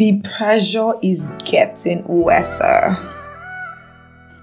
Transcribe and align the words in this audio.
The 0.00 0.18
pressure 0.22 0.94
is 1.02 1.28
getting 1.44 2.02
worse. 2.04 2.58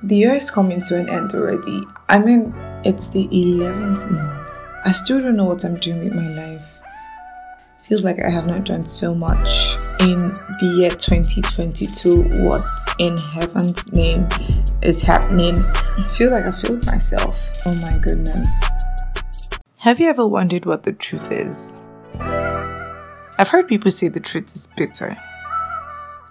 The 0.03 0.15
year 0.15 0.35
is 0.35 0.51
coming 0.51 0.81
to 0.81 0.99
an 0.99 1.09
end 1.09 1.33
already. 1.33 1.81
I 2.09 2.19
mean, 2.19 2.53
it's 2.85 3.09
the 3.09 3.27
11th 3.29 4.11
month. 4.11 4.59
I 4.85 4.91
still 4.91 5.19
don't 5.19 5.35
know 5.35 5.45
what 5.45 5.65
I'm 5.65 5.77
doing 5.77 6.03
with 6.03 6.13
my 6.13 6.27
life. 6.27 6.79
Feels 7.81 8.05
like 8.05 8.19
I 8.19 8.29
have 8.29 8.45
not 8.45 8.65
done 8.65 8.85
so 8.85 9.15
much 9.15 9.49
in 9.99 10.17
the 10.59 10.75
year 10.77 10.91
2022. 10.91 12.43
What 12.45 12.61
in 12.99 13.17
heaven's 13.17 13.91
name 13.93 14.27
is 14.83 15.01
happening? 15.01 15.55
I 15.55 16.07
feel 16.07 16.29
like 16.29 16.45
I 16.45 16.51
failed 16.51 16.85
myself. 16.85 17.49
Oh 17.65 17.75
my 17.81 17.97
goodness. 17.97 18.63
Have 19.77 19.99
you 19.99 20.07
ever 20.07 20.27
wondered 20.27 20.67
what 20.67 20.83
the 20.83 20.93
truth 20.93 21.31
is? 21.31 21.73
I've 23.39 23.49
heard 23.49 23.67
people 23.67 23.89
say 23.89 24.07
the 24.07 24.19
truth 24.19 24.55
is 24.55 24.69
bitter. 24.77 25.17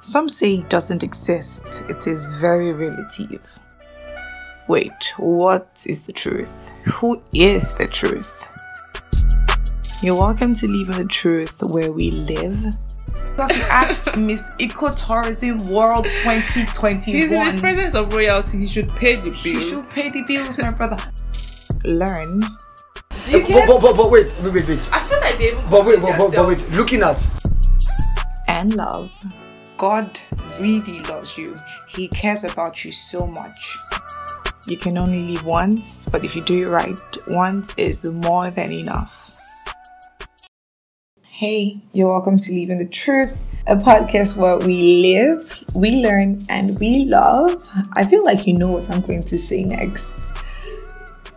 Some 0.07 0.29
say 0.29 0.59
it 0.59 0.71
doesn't 0.71 1.03
exist, 1.03 1.85
it 1.89 2.07
is 2.07 2.27
very 2.27 2.73
relative. 2.73 3.43
Wait, 4.69 5.13
what 5.17 5.83
is 5.85 6.07
the 6.07 6.13
truth? 6.13 6.71
Who 6.85 7.21
is 7.35 7.77
the 7.77 7.89
truth? 7.89 8.47
You're 10.05 10.17
welcome 10.17 10.55
to 10.55 10.69
Leave 10.69 10.91
in 10.91 10.99
the 10.99 11.07
Truth 11.07 11.61
where 11.61 11.91
we 11.91 12.13
live. 12.13 12.57
That's 13.37 13.59
asked 13.69 14.17
Miss 14.17 14.55
Ecotourism 14.61 15.73
World 15.73 16.05
2021. 16.05 17.01
He's 17.01 17.33
in 17.33 17.57
the 17.57 17.61
presence 17.61 17.97
of 17.97 18.13
royalty. 18.13 18.59
He 18.59 18.67
should 18.67 18.95
pay 18.95 19.17
the 19.17 19.23
bills. 19.25 19.43
He 19.43 19.59
should 19.59 19.91
pay 19.91 20.11
the 20.11 20.23
bills, 20.23 20.57
my 20.57 20.71
brother. 20.71 20.99
Learn. 21.83 22.43
Do 23.25 23.41
you 23.41 23.45
get? 23.45 23.67
But, 23.67 23.81
but, 23.81 23.97
but, 23.97 24.09
wait, 24.13 24.33
wait, 24.41 24.55
wait, 24.55 24.69
wait. 24.69 24.89
I 24.93 25.01
feel 25.01 25.21
like 25.21 25.37
they 25.39 25.49
even 25.49 25.69
But 25.69 25.85
wait, 25.85 26.01
but, 26.01 26.17
but, 26.17 26.33
but 26.33 26.47
wait. 26.47 26.71
Looking 26.71 27.03
at 27.03 27.19
and 28.47 28.73
love. 28.77 29.11
God 29.77 30.21
really 30.59 31.01
loves 31.01 31.37
you. 31.37 31.55
He 31.89 32.09
cares 32.09 32.45
about 32.45 32.85
you 32.85 32.93
so 32.93 33.27
much. 33.27 33.77
You 34.67 34.79
can 34.79 34.97
only 34.97 35.19
live 35.19 35.45
once, 35.45 36.09
but 36.09 36.25
if 36.25 36.35
you 36.35 36.43
do 36.43 36.67
it 36.67 36.71
right, 36.71 36.99
once 37.29 37.75
is 37.77 38.05
more 38.05 38.51
than 38.51 38.73
enough. 38.73 39.23
Hey, 41.21 41.83
you're 41.93 42.09
welcome 42.09 42.39
to 42.39 42.55
in 42.55 42.79
the 42.79 42.87
Truth, 42.87 43.59
a 43.67 43.77
podcast 43.77 44.39
where 44.39 44.57
we 44.59 45.03
live, 45.03 45.63
we 45.75 46.03
learn, 46.03 46.41
and 46.49 46.79
we 46.79 47.05
love. 47.05 47.69
I 47.93 48.07
feel 48.07 48.25
like 48.25 48.47
you 48.47 48.55
know 48.55 48.71
what 48.71 48.91
I'm 48.91 49.03
going 49.03 49.25
to 49.25 49.39
say 49.39 49.63
next. 49.63 50.19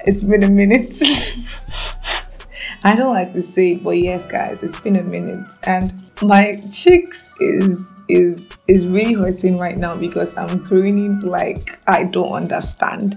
It's 0.05 0.23
been 0.23 0.43
a 0.43 0.49
minute. 0.49 0.93
I 2.85 2.95
don't 2.95 3.13
like 3.13 3.33
to 3.33 3.41
say 3.41 3.73
it, 3.73 3.83
but 3.83 3.97
yes, 3.97 4.25
guys, 4.25 4.63
it's 4.63 4.79
been 4.79 4.95
a 4.95 5.03
minute, 5.03 5.45
and 5.63 6.08
my 6.21 6.59
cheeks 6.71 7.33
is 7.39 7.93
is 8.09 8.49
is 8.67 8.87
really 8.87 9.13
hurting 9.13 9.57
right 9.57 9.77
now 9.77 9.95
because 9.95 10.35
I'm 10.37 10.63
grinning 10.63 11.19
like 11.19 11.79
I 11.87 12.03
don't 12.03 12.31
understand 12.31 13.15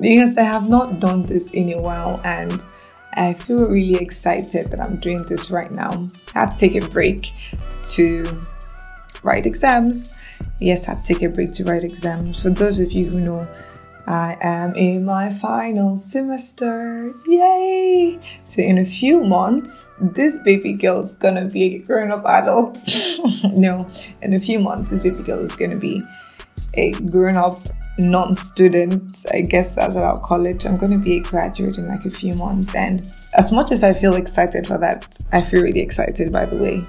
because 0.00 0.36
I 0.36 0.42
have 0.42 0.68
not 0.68 1.00
done 1.00 1.22
this 1.22 1.50
in 1.50 1.72
a 1.72 1.80
while, 1.80 2.20
and 2.24 2.62
I 3.14 3.32
feel 3.32 3.68
really 3.68 3.96
excited 3.96 4.70
that 4.70 4.80
I'm 4.80 4.96
doing 4.96 5.24
this 5.24 5.50
right 5.50 5.72
now. 5.72 6.06
I 6.34 6.40
had 6.40 6.50
to 6.50 6.58
take 6.58 6.82
a 6.82 6.86
break 6.88 7.32
to 7.94 8.42
write 9.22 9.46
exams. 9.46 10.14
Yes, 10.60 10.88
I 10.88 10.94
had 10.94 11.04
to 11.04 11.14
take 11.14 11.22
a 11.22 11.34
break 11.34 11.52
to 11.52 11.64
write 11.64 11.82
exams. 11.82 12.40
For 12.40 12.50
those 12.50 12.78
of 12.78 12.92
you 12.92 13.08
who 13.08 13.20
know, 13.20 13.48
I 14.06 14.36
am 14.40 14.74
in 14.74 15.04
my 15.04 15.30
final 15.30 15.96
semester. 15.96 17.12
Yay! 17.26 18.20
So, 18.44 18.62
in 18.62 18.78
a 18.78 18.84
few 18.84 19.20
months, 19.22 19.88
this 20.00 20.36
baby 20.44 20.74
girl 20.74 21.02
is 21.02 21.14
gonna 21.16 21.46
be 21.46 21.76
a 21.76 21.78
grown 21.78 22.12
up 22.12 22.24
adult. 22.24 22.78
no, 23.52 23.88
in 24.22 24.34
a 24.34 24.40
few 24.40 24.60
months, 24.60 24.88
this 24.88 25.02
baby 25.02 25.22
girl 25.24 25.40
is 25.40 25.56
gonna 25.56 25.76
be 25.76 26.02
a 26.74 26.92
grown 26.92 27.36
up 27.36 27.58
non 27.98 28.36
student. 28.36 29.26
I 29.32 29.40
guess 29.40 29.74
that's 29.74 29.94
what 29.94 30.04
I'll 30.04 30.20
call 30.20 30.46
it. 30.46 30.64
I'm 30.64 30.76
gonna 30.76 30.98
be 30.98 31.18
a 31.18 31.22
graduate 31.22 31.76
in 31.78 31.88
like 31.88 32.04
a 32.04 32.10
few 32.10 32.34
months. 32.34 32.74
And 32.74 33.10
as 33.34 33.50
much 33.50 33.72
as 33.72 33.82
I 33.82 33.92
feel 33.92 34.14
excited 34.14 34.66
for 34.66 34.78
that, 34.78 35.18
I 35.32 35.42
feel 35.42 35.62
really 35.62 35.80
excited 35.80 36.30
by 36.32 36.44
the 36.44 36.56
way. 36.56 36.82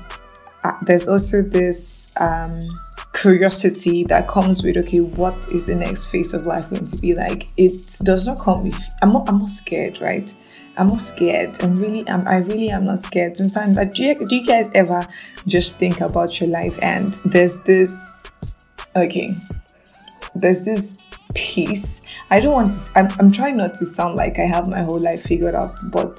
Uh, 0.64 0.74
there's 0.82 1.08
also 1.08 1.42
this. 1.42 2.12
Um, 2.20 2.60
curiosity 3.18 4.04
that 4.04 4.28
comes 4.28 4.64
with 4.64 4.78
okay 4.78 5.00
what 5.00 5.36
is 5.48 5.66
the 5.66 5.76
next 5.76 6.06
phase 6.12 6.34
of 6.34 6.46
life 6.46 6.70
going 6.70 6.86
to 6.86 6.98
be 6.98 7.16
like? 7.16 7.50
It 7.58 7.98
does 8.04 8.28
not 8.28 8.40
come 8.40 8.64
with 8.64 8.90
i'm 9.02 9.12
not 9.12 9.28
i'm 9.28 9.40
not 9.40 9.50
scared 9.50 10.00
right? 10.00 10.34
I'm 10.78 10.88
not 10.88 11.02
scared. 11.02 11.58
I'm 11.64 11.78
really 11.78 12.08
i'm 12.08 12.28
i 12.28 12.38
really 12.38 12.70
am 12.70 12.84
not 12.84 13.00
scared. 13.00 13.36
Sometimes 13.36 13.76
like, 13.76 13.94
do, 13.94 14.04
you, 14.04 14.28
do 14.28 14.36
you 14.36 14.46
guys 14.46 14.70
ever 14.76 15.08
just 15.48 15.78
think 15.78 16.02
about 16.02 16.40
your 16.40 16.50
life 16.50 16.78
and 16.84 17.14
there's 17.26 17.60
this 17.64 18.22
okay 18.96 19.32
there's 20.36 20.62
this 20.64 21.10
peace? 21.34 22.02
I 22.30 22.40
don't 22.40 22.54
want 22.54 22.72
to 22.72 23.00
I'm, 23.00 23.08
I'm 23.20 23.32
trying 23.32 23.58
not 23.58 23.74
to 23.76 23.86
sound 23.86 24.16
like 24.16 24.38
i 24.38 24.46
have 24.46 24.68
my 24.68 24.84
whole 24.84 25.00
life 25.00 25.24
figured 25.24 25.56
out 25.56 25.72
but 25.92 26.18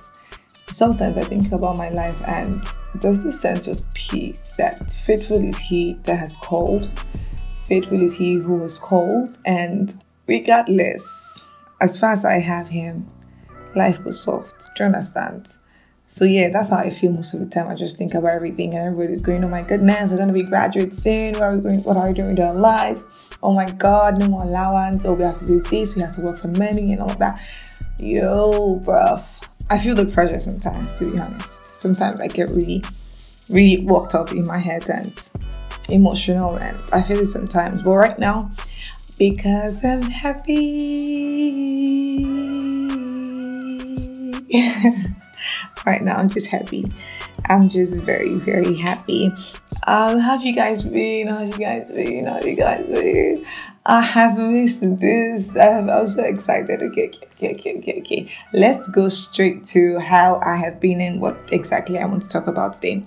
sometimes 0.66 1.16
i 1.16 1.22
think 1.22 1.52
about 1.52 1.76
my 1.76 1.90
life 1.90 2.20
and 2.26 2.60
there's 2.94 3.22
this 3.22 3.40
sense 3.40 3.68
of 3.68 3.82
peace 3.94 4.52
that 4.58 4.90
faithful 4.90 5.42
is 5.42 5.58
he 5.58 5.94
that 6.04 6.18
has 6.18 6.36
called, 6.36 6.90
faithful 7.62 8.00
is 8.00 8.16
he 8.16 8.34
who 8.34 8.56
was 8.56 8.78
called, 8.78 9.38
and 9.44 10.02
regardless, 10.26 11.40
as 11.80 11.98
far 11.98 12.12
as 12.12 12.24
I 12.24 12.38
have 12.40 12.68
him, 12.68 13.06
life 13.74 14.02
goes 14.02 14.22
soft. 14.22 14.74
Do 14.76 14.84
you 14.84 14.86
understand? 14.86 15.48
So 16.10 16.24
yeah, 16.24 16.48
that's 16.48 16.70
how 16.70 16.78
I 16.78 16.88
feel 16.88 17.12
most 17.12 17.34
of 17.34 17.40
the 17.40 17.46
time. 17.46 17.68
I 17.68 17.74
just 17.74 17.98
think 17.98 18.14
about 18.14 18.30
everything 18.30 18.74
and 18.74 18.86
everybody's 18.86 19.20
going, 19.20 19.44
oh 19.44 19.48
my 19.48 19.62
goodness, 19.62 20.10
we're 20.10 20.16
gonna 20.16 20.32
be 20.32 20.42
graduates 20.42 20.96
soon. 20.98 21.34
What 21.34 21.42
are 21.42 21.56
we 21.56 21.68
going 21.68 21.80
what 21.80 21.98
are 21.98 22.08
we 22.08 22.14
doing 22.14 22.34
with 22.34 22.42
our 22.42 22.54
lives? 22.54 23.04
Oh 23.42 23.52
my 23.54 23.70
god, 23.72 24.18
no 24.18 24.26
more 24.28 24.42
allowance, 24.42 25.04
oh 25.04 25.12
we 25.12 25.24
have 25.24 25.38
to 25.38 25.46
do 25.46 25.60
this, 25.60 25.96
we 25.96 26.02
have 26.02 26.14
to 26.14 26.22
work 26.22 26.38
for 26.38 26.48
money 26.48 26.92
and 26.92 27.02
all 27.02 27.10
of 27.10 27.18
that. 27.18 27.40
Yo, 27.98 28.80
bruv. 28.80 29.47
I 29.70 29.78
feel 29.78 29.94
the 29.94 30.06
pressure 30.06 30.40
sometimes, 30.40 30.98
to 30.98 31.10
be 31.10 31.18
honest. 31.18 31.74
Sometimes 31.74 32.20
I 32.20 32.28
get 32.28 32.50
really, 32.50 32.82
really 33.50 33.84
worked 33.84 34.14
up 34.14 34.32
in 34.32 34.46
my 34.46 34.58
head 34.58 34.88
and 34.88 35.30
emotional, 35.90 36.56
and 36.56 36.80
I 36.92 37.02
feel 37.02 37.18
it 37.18 37.26
sometimes. 37.26 37.82
But 37.82 37.92
right 37.92 38.18
now, 38.18 38.50
because 39.18 39.84
I'm 39.84 40.02
happy. 40.02 42.24
right 45.86 46.02
now, 46.02 46.16
I'm 46.16 46.30
just 46.30 46.48
happy. 46.48 46.86
I'm 47.46 47.68
just 47.68 47.98
very, 47.98 48.34
very 48.36 48.74
happy. 48.74 49.30
Um, 49.88 50.18
have 50.18 50.42
you 50.42 50.54
guys 50.54 50.82
been? 50.82 51.28
How 51.28 51.40
you 51.40 51.56
guys 51.56 51.90
been? 51.90 52.26
How 52.26 52.38
you 52.42 52.54
guys 52.54 52.86
been? 52.86 53.42
I 53.86 54.02
have 54.02 54.36
missed 54.36 54.82
this. 55.00 55.56
I'm, 55.56 55.88
I'm 55.88 56.06
so 56.06 56.24
excited. 56.24 56.82
Okay, 56.82 57.08
okay, 57.08 57.54
okay, 57.54 57.78
okay, 57.78 58.00
okay. 58.00 58.28
Let's 58.52 58.86
go 58.90 59.08
straight 59.08 59.64
to 59.72 59.98
how 59.98 60.42
I 60.44 60.56
have 60.56 60.78
been 60.78 61.00
and 61.00 61.22
what 61.22 61.38
exactly 61.52 61.98
I 61.98 62.04
want 62.04 62.22
to 62.24 62.28
talk 62.28 62.48
about 62.48 62.74
today. 62.74 63.06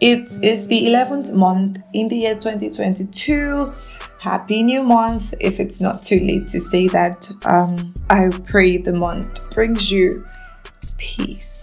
It 0.00 0.42
is 0.42 0.66
the 0.66 0.86
11th 0.86 1.34
month 1.34 1.76
in 1.92 2.08
the 2.08 2.16
year 2.16 2.36
2022. 2.36 3.66
Happy 4.22 4.62
new 4.62 4.82
month. 4.82 5.34
If 5.40 5.60
it's 5.60 5.82
not 5.82 6.02
too 6.02 6.20
late 6.20 6.48
to 6.48 6.58
say 6.58 6.88
that, 6.88 7.30
um, 7.44 7.92
I 8.08 8.30
pray 8.46 8.78
the 8.78 8.94
month 8.94 9.54
brings 9.54 9.92
you 9.92 10.24
peace 10.96 11.53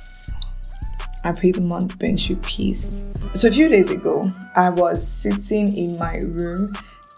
I 1.24 1.32
pray 1.32 1.52
the 1.52 1.62
month 1.62 2.00
brings 2.00 2.30
you 2.30 2.36
peace. 2.38 3.06
So 3.34 3.48
a 3.48 3.52
few 3.52 3.70
days 3.70 3.92
ago, 3.92 4.32
I 4.56 4.70
was 4.70 5.06
sitting 5.06 5.76
in 5.78 5.98
my 5.98 6.18
room 6.18 6.74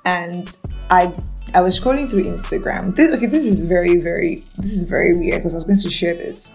and 0.06 0.56
I 0.90 1.14
I 1.54 1.62
was 1.62 1.80
scrolling 1.80 2.10
through 2.10 2.24
Instagram. 2.24 2.96
This, 2.96 3.16
okay, 3.16 3.28
this 3.28 3.46
is 3.46 3.62
very, 3.64 3.98
very 3.98 4.36
this 4.58 4.74
is 4.74 4.84
very 4.84 5.16
weird 5.16 5.40
because 5.40 5.56
I 5.56 5.60
was 5.60 5.66
going 5.66 5.80
to 5.80 5.90
share 5.90 6.14
this. 6.16 6.54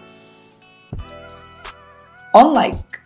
Unlike 2.33 3.01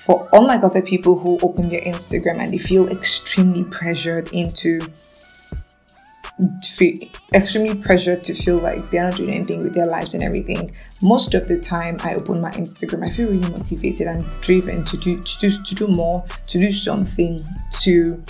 for 0.00 0.28
unlike 0.32 0.62
other 0.62 0.82
people 0.82 1.18
who 1.18 1.38
open 1.42 1.68
their 1.68 1.80
Instagram 1.80 2.38
and 2.38 2.52
they 2.52 2.58
feel 2.58 2.88
extremely 2.88 3.64
pressured 3.64 4.32
into 4.32 4.80
feel 6.62 6.96
extremely 7.32 7.74
pressured 7.74 8.20
to 8.22 8.34
feel 8.34 8.58
like 8.58 8.78
they're 8.90 9.08
not 9.08 9.16
doing 9.16 9.32
anything 9.32 9.62
with 9.62 9.74
their 9.74 9.86
lives 9.86 10.12
and 10.14 10.22
everything. 10.22 10.74
Most 11.02 11.34
of 11.34 11.48
the 11.48 11.58
time, 11.58 11.98
I 12.02 12.14
open 12.14 12.40
my 12.40 12.50
Instagram, 12.52 13.06
I 13.06 13.10
feel 13.10 13.30
really 13.30 13.50
motivated 13.50 14.06
and 14.06 14.28
driven 14.40 14.84
to 14.84 14.96
do 14.98 15.22
to 15.22 15.38
do, 15.38 15.50
to 15.50 15.74
do 15.74 15.88
more, 15.88 16.24
to 16.46 16.58
do 16.58 16.70
something, 16.70 17.38
to 17.80 18.22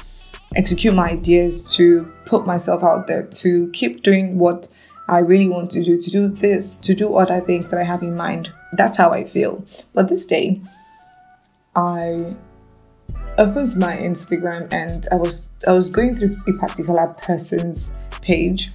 execute 0.55 0.95
my 0.95 1.11
ideas, 1.11 1.75
to 1.77 2.11
put 2.25 2.47
myself 2.47 2.83
out 2.83 3.07
there, 3.07 3.25
to 3.25 3.69
keep 3.73 4.03
doing 4.03 4.39
what 4.39 4.69
I 5.09 5.19
really 5.19 5.49
want 5.49 5.71
to 5.73 5.83
do, 5.83 6.01
to 6.01 6.11
do 6.11 6.29
this, 6.29 6.79
to 6.79 6.95
do 6.95 7.17
other 7.17 7.41
things 7.41 7.71
that 7.71 7.81
I 7.81 7.85
have 7.85 8.03
in 8.03 8.17
mind. 8.17 8.53
That's 8.73 8.97
how 8.97 9.11
I 9.11 9.25
feel. 9.25 9.65
But 9.95 10.09
this 10.09 10.27
day, 10.27 10.61
I 11.75 12.37
opened 13.39 13.77
my 13.77 13.97
Instagram 13.97 14.73
and 14.73 15.07
I 15.13 15.17
was 15.17 15.51
I 15.67 15.73
was 15.73 15.91
going 15.91 16.15
through 16.15 16.33
a 16.49 16.53
particular 16.59 17.09
person's 17.23 17.99
page, 18.23 18.73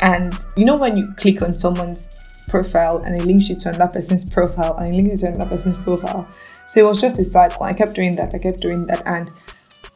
and 0.00 0.34
you 0.56 0.64
know 0.64 0.76
when 0.76 0.96
you 0.96 1.12
click 1.16 1.42
on 1.42 1.56
someone's 1.56 2.08
profile 2.48 2.98
and 2.98 3.14
it 3.20 3.24
links 3.24 3.48
you 3.48 3.56
to 3.56 3.70
another 3.70 3.92
person's 3.92 4.28
profile 4.28 4.76
and 4.76 4.94
it 4.94 4.96
links 4.96 5.22
you 5.22 5.28
to 5.28 5.34
another 5.34 5.50
person's 5.50 5.82
profile. 5.82 6.30
So 6.66 6.80
it 6.80 6.84
was 6.84 7.00
just 7.00 7.18
a 7.18 7.24
cycle. 7.24 7.64
I 7.64 7.72
kept 7.72 7.94
doing 7.94 8.16
that. 8.16 8.34
I 8.34 8.38
kept 8.38 8.60
doing 8.60 8.86
that, 8.86 9.02
and 9.06 9.30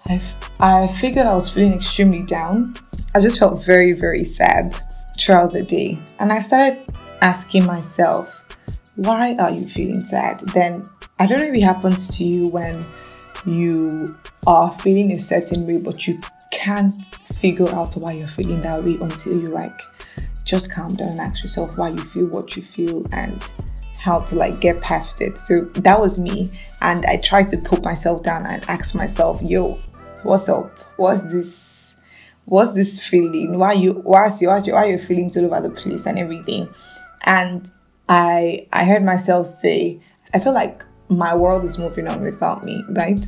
I, 0.07 0.21
I 0.61 0.87
figured 0.87 1.27
I 1.27 1.35
was 1.35 1.51
feeling 1.51 1.75
extremely 1.75 2.23
down. 2.23 2.75
I 3.15 3.21
just 3.21 3.39
felt 3.39 3.65
very, 3.65 3.93
very 3.93 4.25
sad 4.25 4.75
throughout 5.19 5.53
the 5.53 5.63
day. 5.63 5.99
And 6.19 6.33
I 6.33 6.39
started 6.39 6.93
asking 7.23 7.65
myself, 7.67 8.47
why 8.97 9.37
are 9.37 9.51
you 9.51 9.65
feeling 9.65 10.05
sad? 10.05 10.41
Then 10.55 10.83
I 11.19 11.27
don't 11.27 11.41
know 11.41 11.47
if 11.47 11.55
it 11.55 11.63
happens 11.63 12.09
to 12.17 12.25
you 12.25 12.49
when 12.49 12.87
you 13.45 14.17
are 14.47 14.73
feeling 14.73 15.13
a 15.13 15.19
certain 15.19 15.67
way, 15.67 15.79
but 15.79 16.07
you 16.07 16.21
can't 16.51 16.97
figure 17.17 17.69
out 17.75 17.95
why 17.95 18.13
you're 18.13 18.29
feeling 18.29 18.63
that 18.63 18.83
way 18.83 18.97
until 19.01 19.39
you 19.39 19.47
like 19.47 19.81
just 20.45 20.73
calm 20.73 20.95
down 20.95 21.11
and 21.11 21.21
ask 21.21 21.43
yourself 21.43 21.77
why 21.77 21.89
you 21.89 21.99
feel 21.99 22.27
what 22.27 22.57
you 22.57 22.63
feel 22.63 23.05
and 23.13 23.53
how 23.99 24.21
to 24.21 24.37
like 24.37 24.61
get 24.61 24.81
past 24.81 25.21
it. 25.21 25.37
So 25.37 25.63
that 25.75 26.01
was 26.01 26.19
me. 26.19 26.49
And 26.81 27.05
I 27.07 27.17
tried 27.17 27.51
to 27.51 27.57
put 27.57 27.83
myself 27.83 28.23
down 28.23 28.47
and 28.47 28.65
ask 28.69 28.95
myself, 28.95 29.43
yo, 29.43 29.81
what's 30.23 30.49
up? 30.49 30.79
What's 30.97 31.25
this? 31.25 31.97
What's 32.45 32.73
this 32.73 33.05
feeling? 33.05 33.59
Why 33.59 33.73
you 33.73 33.95
why's 33.95 34.41
you 34.41 34.49
why 34.49 34.59
you 34.59 34.73
why 34.73 34.85
are 34.85 34.91
you 34.91 34.99
feeling 34.99 35.31
all 35.37 35.47
over 35.47 35.69
the 35.69 35.75
place 35.75 36.07
and 36.07 36.19
everything? 36.19 36.69
And 37.23 37.69
I 38.09 38.69
I 38.73 38.85
heard 38.85 39.05
myself 39.05 39.47
say, 39.47 40.01
I 40.33 40.39
feel 40.39 40.55
like 40.55 40.85
my 41.09 41.35
world 41.35 41.65
is 41.65 41.79
moving 41.79 42.09
on 42.09 42.23
without 42.23 42.65
me, 42.65 42.83
right? 42.91 43.27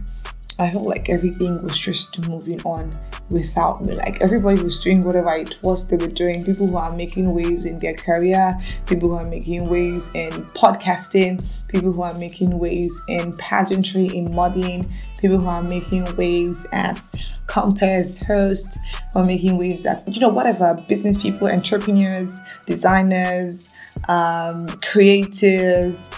I 0.60 0.70
felt 0.70 0.86
like 0.86 1.08
everything 1.08 1.62
was 1.62 1.78
just 1.78 2.28
moving 2.28 2.60
on 2.62 2.92
without 3.30 3.84
me. 3.84 3.94
Like 3.94 4.20
everybody 4.20 4.60
was 4.60 4.80
doing 4.80 5.04
whatever 5.04 5.32
it 5.34 5.56
was 5.62 5.86
they 5.86 5.96
were 5.96 6.08
doing. 6.08 6.44
People 6.44 6.66
who 6.66 6.76
are 6.76 6.94
making 6.96 7.32
waves 7.32 7.64
in 7.64 7.78
their 7.78 7.94
career, 7.94 8.58
people 8.86 9.10
who 9.10 9.14
are 9.14 9.28
making 9.28 9.69
waves 9.69 10.12
in 10.16 10.32
podcasting, 10.32 11.46
people 11.69 11.92
who 11.92 12.02
are 12.02 12.19
making 12.19 12.58
waves 12.58 12.92
in 13.08 13.34
pageantry, 13.36 14.06
in 14.06 14.34
modeling, 14.34 14.92
people 15.20 15.38
who 15.38 15.46
are 15.46 15.62
making 15.62 16.04
waves 16.16 16.66
as 16.72 17.14
compares, 17.46 18.19
hosts, 18.25 18.78
who 19.12 19.20
are 19.20 19.25
making 19.25 19.58
waves 19.58 19.86
as 19.86 20.02
you 20.08 20.19
know 20.19 20.28
whatever 20.28 20.75
business 20.88 21.16
people, 21.22 21.46
entrepreneurs, 21.46 22.36
designers, 22.66 23.72
um, 24.08 24.66
creatives 24.80 26.10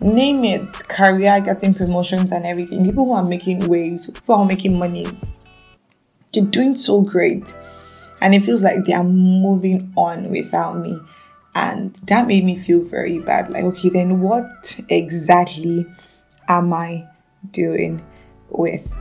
name 0.00 0.44
it. 0.44 0.88
Career 0.88 1.40
getting 1.40 1.74
promotions 1.74 2.32
and 2.32 2.46
everything. 2.46 2.84
People 2.84 3.06
who 3.06 3.12
are 3.12 3.24
making 3.24 3.68
waves 3.68 4.10
people 4.10 4.36
who 4.36 4.42
are 4.42 4.48
making 4.48 4.78
money 4.78 5.06
they're 6.32 6.44
doing 6.44 6.74
so 6.74 7.00
great. 7.00 7.56
And 8.20 8.34
it 8.34 8.44
feels 8.44 8.62
like 8.62 8.84
they 8.84 8.92
are 8.92 9.04
moving 9.04 9.92
on 9.96 10.30
without 10.30 10.78
me. 10.78 10.98
And 11.54 11.94
that 12.06 12.26
made 12.26 12.44
me 12.44 12.56
feel 12.56 12.82
very 12.82 13.18
bad. 13.18 13.50
Like 13.50 13.64
okay 13.64 13.88
then 13.88 14.20
what 14.20 14.80
exactly 14.88 15.86
am 16.48 16.72
i 16.72 17.04
doing 17.50 18.04
with 18.50 18.92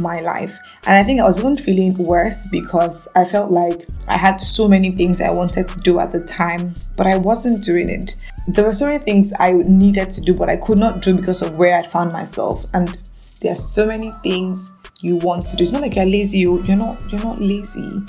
my 0.00 0.20
life. 0.20 0.58
And 0.86 0.96
I 0.96 1.02
think 1.02 1.20
I 1.20 1.24
was 1.24 1.38
even 1.38 1.56
feeling 1.56 1.94
worse 1.98 2.46
because 2.50 3.08
I 3.14 3.24
felt 3.24 3.50
like 3.50 3.86
I 4.08 4.16
had 4.16 4.40
so 4.40 4.68
many 4.68 4.90
things 4.90 5.20
I 5.20 5.30
wanted 5.30 5.68
to 5.68 5.80
do 5.80 6.00
at 6.00 6.12
the 6.12 6.24
time, 6.24 6.74
but 6.96 7.06
I 7.06 7.16
wasn't 7.16 7.64
doing 7.64 7.88
it. 7.88 8.14
There 8.48 8.64
were 8.64 8.72
so 8.72 8.86
many 8.86 8.98
things 9.04 9.32
I 9.38 9.52
needed 9.52 10.10
to 10.10 10.20
do, 10.20 10.34
but 10.34 10.48
I 10.48 10.56
could 10.56 10.78
not 10.78 11.02
do 11.02 11.14
because 11.14 11.42
of 11.42 11.54
where 11.54 11.78
I 11.78 11.86
found 11.86 12.12
myself. 12.12 12.64
And 12.74 12.98
there 13.40 13.52
are 13.52 13.56
so 13.56 13.86
many 13.86 14.10
things 14.22 14.72
you 15.00 15.16
want 15.16 15.46
to 15.46 15.56
do. 15.56 15.62
It's 15.62 15.72
not 15.72 15.82
like 15.82 15.96
you're 15.96 16.06
lazy, 16.06 16.40
you're 16.40 16.76
not 16.76 16.98
you're 17.10 17.22
not 17.22 17.40
lazy. 17.40 18.02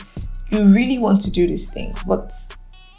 You 0.52 0.64
really 0.66 1.00
want 1.00 1.22
to 1.22 1.32
do 1.32 1.48
these 1.48 1.72
things, 1.72 2.04
but 2.04 2.32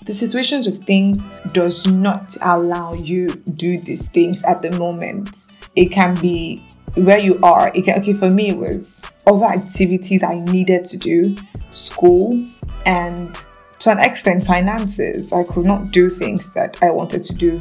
the 0.04 0.12
situations 0.12 0.66
of 0.66 0.78
things 0.78 1.24
does 1.52 1.86
not 1.86 2.36
allow 2.42 2.92
you 2.94 3.28
do 3.28 3.78
these 3.78 4.08
things 4.08 4.42
at 4.44 4.60
the 4.60 4.72
moment. 4.72 5.44
It 5.76 5.90
can 5.90 6.14
be 6.20 6.62
where 6.94 7.18
you 7.18 7.38
are. 7.42 7.70
Can, 7.70 7.98
okay, 8.00 8.12
for 8.12 8.30
me, 8.30 8.50
it 8.50 8.58
was 8.58 9.02
other 9.26 9.46
activities 9.46 10.22
I 10.22 10.40
needed 10.40 10.84
to 10.84 10.96
do, 10.96 11.36
school, 11.70 12.42
and 12.86 13.34
to 13.80 13.90
an 13.90 13.98
extent, 13.98 14.44
finances. 14.44 15.32
I 15.32 15.44
could 15.44 15.66
not 15.66 15.90
do 15.90 16.08
things 16.08 16.52
that 16.54 16.78
I 16.82 16.90
wanted 16.90 17.24
to 17.24 17.34
do. 17.34 17.60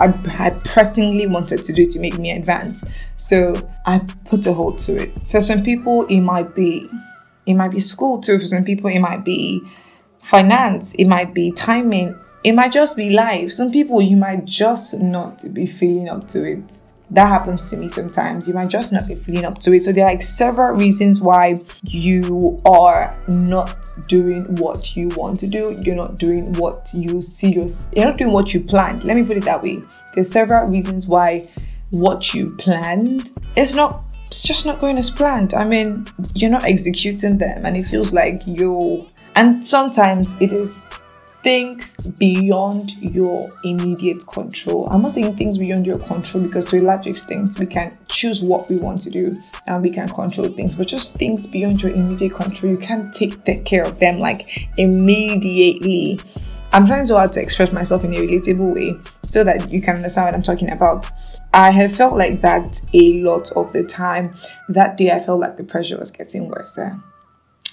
I, 0.00 0.06
I 0.38 0.50
pressingly 0.64 1.26
wanted 1.26 1.62
to 1.62 1.72
do 1.72 1.86
to 1.88 2.00
make 2.00 2.18
me 2.18 2.30
advance. 2.30 2.84
So 3.16 3.68
I 3.86 4.00
put 4.24 4.46
a 4.46 4.52
hold 4.52 4.78
to 4.78 4.96
it. 4.96 5.18
For 5.28 5.40
some 5.40 5.62
people, 5.62 6.06
it 6.06 6.20
might 6.20 6.54
be 6.54 6.88
it 7.44 7.54
might 7.54 7.72
be 7.72 7.80
school 7.80 8.20
too. 8.20 8.38
For 8.38 8.46
some 8.46 8.64
people, 8.64 8.88
it 8.88 9.00
might 9.00 9.24
be 9.24 9.60
finance. 10.20 10.94
It 10.94 11.06
might 11.06 11.34
be 11.34 11.50
timing. 11.50 12.18
It 12.44 12.52
might 12.52 12.72
just 12.72 12.96
be 12.96 13.10
life. 13.10 13.52
Some 13.52 13.72
people, 13.72 14.00
you 14.00 14.16
might 14.16 14.44
just 14.44 15.00
not 15.00 15.44
be 15.52 15.66
feeling 15.66 16.08
up 16.08 16.26
to 16.28 16.44
it 16.44 16.81
that 17.12 17.28
happens 17.28 17.68
to 17.70 17.76
me 17.76 17.88
sometimes. 17.88 18.48
You 18.48 18.54
might 18.54 18.70
just 18.70 18.90
not 18.92 19.06
be 19.06 19.14
feeling 19.16 19.44
up 19.44 19.58
to 19.58 19.74
it. 19.74 19.84
So 19.84 19.92
there 19.92 20.04
are 20.04 20.10
like 20.10 20.22
several 20.22 20.74
reasons 20.74 21.20
why 21.20 21.58
you 21.84 22.58
are 22.64 23.14
not 23.28 23.84
doing 24.08 24.44
what 24.56 24.96
you 24.96 25.08
want 25.08 25.38
to 25.40 25.46
do. 25.46 25.76
You're 25.82 25.94
not 25.94 26.16
doing 26.16 26.54
what 26.54 26.90
you 26.94 27.20
see. 27.20 27.52
Your, 27.52 27.66
you're 27.94 28.06
not 28.06 28.16
doing 28.16 28.32
what 28.32 28.54
you 28.54 28.60
planned. 28.60 29.04
Let 29.04 29.16
me 29.16 29.26
put 29.26 29.36
it 29.36 29.44
that 29.44 29.62
way. 29.62 29.78
There's 30.14 30.30
several 30.30 30.66
reasons 30.68 31.06
why 31.06 31.46
what 31.90 32.32
you 32.32 32.54
planned 32.56 33.30
is 33.56 33.74
not. 33.74 34.10
It's 34.26 34.42
just 34.42 34.64
not 34.64 34.80
going 34.80 34.96
as 34.96 35.10
planned. 35.10 35.52
I 35.52 35.64
mean, 35.64 36.06
you're 36.34 36.50
not 36.50 36.64
executing 36.64 37.36
them, 37.36 37.66
and 37.66 37.76
it 37.76 37.82
feels 37.84 38.14
like 38.14 38.40
you. 38.46 39.06
And 39.34 39.62
sometimes 39.62 40.40
it 40.40 40.52
is 40.52 40.82
things 41.42 41.96
beyond 42.18 43.00
your 43.00 43.48
immediate 43.64 44.24
control. 44.26 44.88
I'm 44.90 45.02
not 45.02 45.12
saying 45.12 45.36
things 45.36 45.58
beyond 45.58 45.86
your 45.86 45.98
control 45.98 46.44
because 46.44 46.66
to 46.66 46.80
a 46.80 46.82
large 46.82 47.06
extent 47.06 47.56
we 47.58 47.66
can 47.66 47.96
choose 48.08 48.42
what 48.42 48.68
we 48.68 48.76
want 48.76 49.00
to 49.02 49.10
do 49.10 49.36
and 49.66 49.82
we 49.82 49.90
can 49.90 50.08
control 50.08 50.48
things, 50.48 50.76
but 50.76 50.86
just 50.86 51.16
things 51.16 51.46
beyond 51.46 51.82
your 51.82 51.92
immediate 51.92 52.34
control, 52.34 52.72
you 52.72 52.78
can't 52.78 53.12
take, 53.12 53.44
take 53.44 53.64
care 53.64 53.82
of 53.82 53.98
them 53.98 54.18
like 54.18 54.68
immediately. 54.78 56.20
I'm 56.72 56.86
trying 56.86 57.06
so 57.06 57.16
hard 57.16 57.32
to 57.32 57.42
express 57.42 57.72
myself 57.72 58.04
in 58.04 58.14
a 58.14 58.16
relatable 58.16 58.74
way 58.74 58.98
so 59.24 59.44
that 59.44 59.70
you 59.70 59.82
can 59.82 59.96
understand 59.96 60.26
what 60.26 60.34
I'm 60.34 60.42
talking 60.42 60.70
about. 60.70 61.10
I 61.52 61.70
have 61.70 61.94
felt 61.94 62.16
like 62.16 62.40
that 62.40 62.80
a 62.94 63.20
lot 63.22 63.52
of 63.52 63.72
the 63.72 63.82
time. 63.82 64.34
That 64.68 64.96
day, 64.96 65.10
I 65.10 65.20
felt 65.20 65.40
like 65.40 65.58
the 65.58 65.64
pressure 65.64 65.98
was 65.98 66.10
getting 66.10 66.48
worse. 66.48 66.78
Eh? 66.78 66.94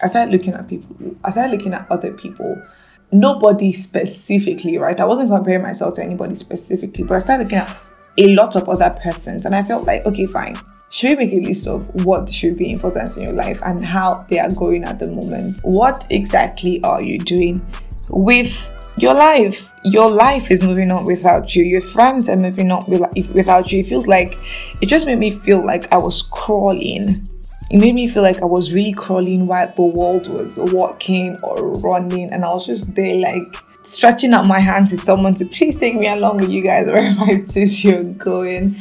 I 0.02 0.08
started 0.08 0.32
looking 0.32 0.54
at 0.54 0.68
people, 0.68 1.16
I 1.24 1.30
started 1.30 1.52
looking 1.52 1.74
at 1.74 1.90
other 1.90 2.12
people 2.12 2.62
nobody 3.12 3.72
specifically, 3.72 4.78
right? 4.78 5.00
I 5.00 5.06
wasn't 5.06 5.30
comparing 5.30 5.64
myself 5.64 5.96
to 5.96 6.04
anybody 6.04 6.36
specifically, 6.36 7.04
but 7.04 7.16
I 7.16 7.20
started 7.20 7.44
looking 7.44 7.60
at 7.60 7.90
a 8.18 8.36
lot 8.36 8.56
of 8.56 8.68
other 8.68 8.92
persons 9.02 9.46
and 9.46 9.56
I 9.56 9.64
felt 9.64 9.86
like, 9.86 10.06
okay, 10.06 10.26
fine. 10.26 10.58
Should 10.92 11.18
we 11.18 11.26
make 11.26 11.34
a 11.34 11.42
list 11.42 11.68
of 11.68 11.88
what 12.04 12.30
should 12.30 12.58
be 12.58 12.72
important 12.72 13.16
in 13.16 13.24
your 13.24 13.34
life 13.34 13.62
and 13.64 13.84
how 13.84 14.26
they 14.30 14.40
are 14.40 14.52
going 14.52 14.84
at 14.84 15.00
the 15.00 15.10
moment? 15.10 15.60
What 15.64 16.06
exactly 16.10 16.82
are 16.84 17.02
you 17.02 17.20
doing 17.20 17.66
with 18.10 18.74
your 18.98 19.14
life? 19.14 19.70
Your 19.84 20.10
life 20.10 20.50
is 20.52 20.64
moving 20.64 20.92
on 20.92 21.06
without 21.06 21.56
you. 21.56 21.64
Your 21.64 21.82
friends 21.82 22.28
are 22.28 22.36
moving 22.36 22.72
on 22.72 22.84
without 22.88 23.72
you. 23.72 23.80
It 23.80 23.86
feels 23.86 24.08
like 24.08 24.40
it 24.82 24.88
just 24.88 25.06
made 25.06 25.20
me 25.20 25.32
feel 25.32 25.64
like 25.64 25.92
I 25.94 25.98
was 25.98 26.24
crawling 26.24 27.28
it 27.70 27.78
made 27.78 27.94
me 27.94 28.08
feel 28.08 28.24
like 28.24 28.42
I 28.42 28.46
was 28.46 28.74
really 28.74 28.94
crawling 28.94 29.46
while 29.48 29.72
the 29.76 29.84
world 29.84 30.28
was 30.28 30.58
walking 30.60 31.38
or 31.44 31.74
running, 31.80 32.32
and 32.32 32.44
I 32.44 32.50
was 32.50 32.66
just 32.66 32.96
there, 32.96 33.20
like 33.20 33.44
stretching 33.84 34.34
out 34.34 34.48
my 34.48 34.60
hand 34.60 34.88
to 34.90 34.98
someone 34.98 35.34
to 35.36 35.46
please 35.46 35.80
take 35.80 35.96
me 35.96 36.08
along 36.08 36.38
with 36.38 36.50
you 36.50 36.64
guys 36.64 36.88
wherever 36.88 37.30
it 37.30 37.56
is 37.56 37.84
you're 37.84 38.04
going. 38.04 38.76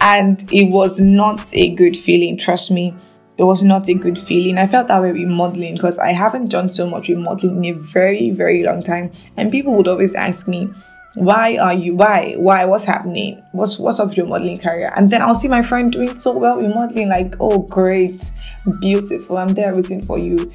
And 0.00 0.42
it 0.52 0.70
was 0.70 1.00
not 1.00 1.54
a 1.54 1.74
good 1.74 1.96
feeling, 1.96 2.36
trust 2.36 2.70
me. 2.70 2.94
It 3.36 3.44
was 3.44 3.62
not 3.62 3.88
a 3.88 3.94
good 3.94 4.18
feeling. 4.18 4.58
I 4.58 4.66
felt 4.66 4.88
that 4.88 5.00
way 5.00 5.12
with 5.12 5.28
modeling 5.28 5.74
because 5.74 5.98
I 5.98 6.12
haven't 6.12 6.48
done 6.48 6.68
so 6.68 6.86
much 6.88 7.08
with 7.08 7.18
modeling 7.18 7.64
in 7.64 7.74
a 7.74 7.78
very, 7.78 8.30
very 8.30 8.62
long 8.62 8.82
time. 8.82 9.10
And 9.36 9.50
people 9.50 9.74
would 9.74 9.88
always 9.88 10.14
ask 10.14 10.46
me, 10.46 10.68
why 11.14 11.56
are 11.58 11.72
you 11.72 11.94
why 11.94 12.34
why 12.36 12.64
what's 12.64 12.84
happening? 12.84 13.42
What's 13.52 13.78
what's 13.78 14.00
up 14.00 14.08
with 14.08 14.16
your 14.16 14.26
modeling 14.26 14.58
career? 14.58 14.92
And 14.96 15.10
then 15.10 15.22
i'll 15.22 15.34
see 15.34 15.48
my 15.48 15.62
friend 15.62 15.92
doing 15.92 16.16
so 16.16 16.36
well 16.36 16.58
in 16.58 16.70
modeling 16.70 17.08
like 17.08 17.36
oh 17.40 17.60
great 17.60 18.32
beautiful 18.80 19.38
i'm 19.38 19.54
there 19.54 19.74
waiting 19.74 20.02
for 20.02 20.18
you. 20.18 20.52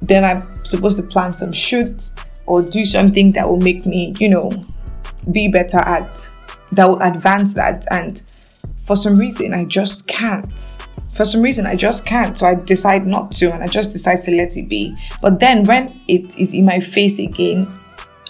Then 0.00 0.24
i'm 0.24 0.38
supposed 0.38 1.00
to 1.00 1.06
plan 1.06 1.34
some 1.34 1.52
shoots 1.52 2.14
or 2.46 2.62
do 2.62 2.84
something 2.84 3.32
that 3.32 3.48
will 3.48 3.60
make 3.60 3.84
me 3.84 4.14
you 4.20 4.28
know 4.28 4.52
be 5.32 5.48
better 5.48 5.78
at 5.78 6.28
that 6.72 6.86
will 6.86 7.02
advance 7.02 7.54
that. 7.54 7.84
And 7.90 8.22
for 8.78 8.94
some 8.94 9.18
reason 9.18 9.54
i 9.54 9.64
just 9.64 10.06
can't. 10.06 10.76
For 11.14 11.24
some 11.24 11.42
reason 11.42 11.66
i 11.66 11.74
just 11.74 12.06
can't. 12.06 12.38
So 12.38 12.46
i 12.46 12.54
decide 12.54 13.08
not 13.08 13.32
to 13.32 13.52
and 13.52 13.60
i 13.60 13.66
just 13.66 13.92
decide 13.92 14.22
to 14.22 14.30
let 14.30 14.56
it 14.56 14.68
be. 14.68 14.94
But 15.20 15.40
then 15.40 15.64
when 15.64 16.00
it 16.06 16.38
is 16.38 16.54
in 16.54 16.64
my 16.64 16.78
face 16.78 17.18
again 17.18 17.66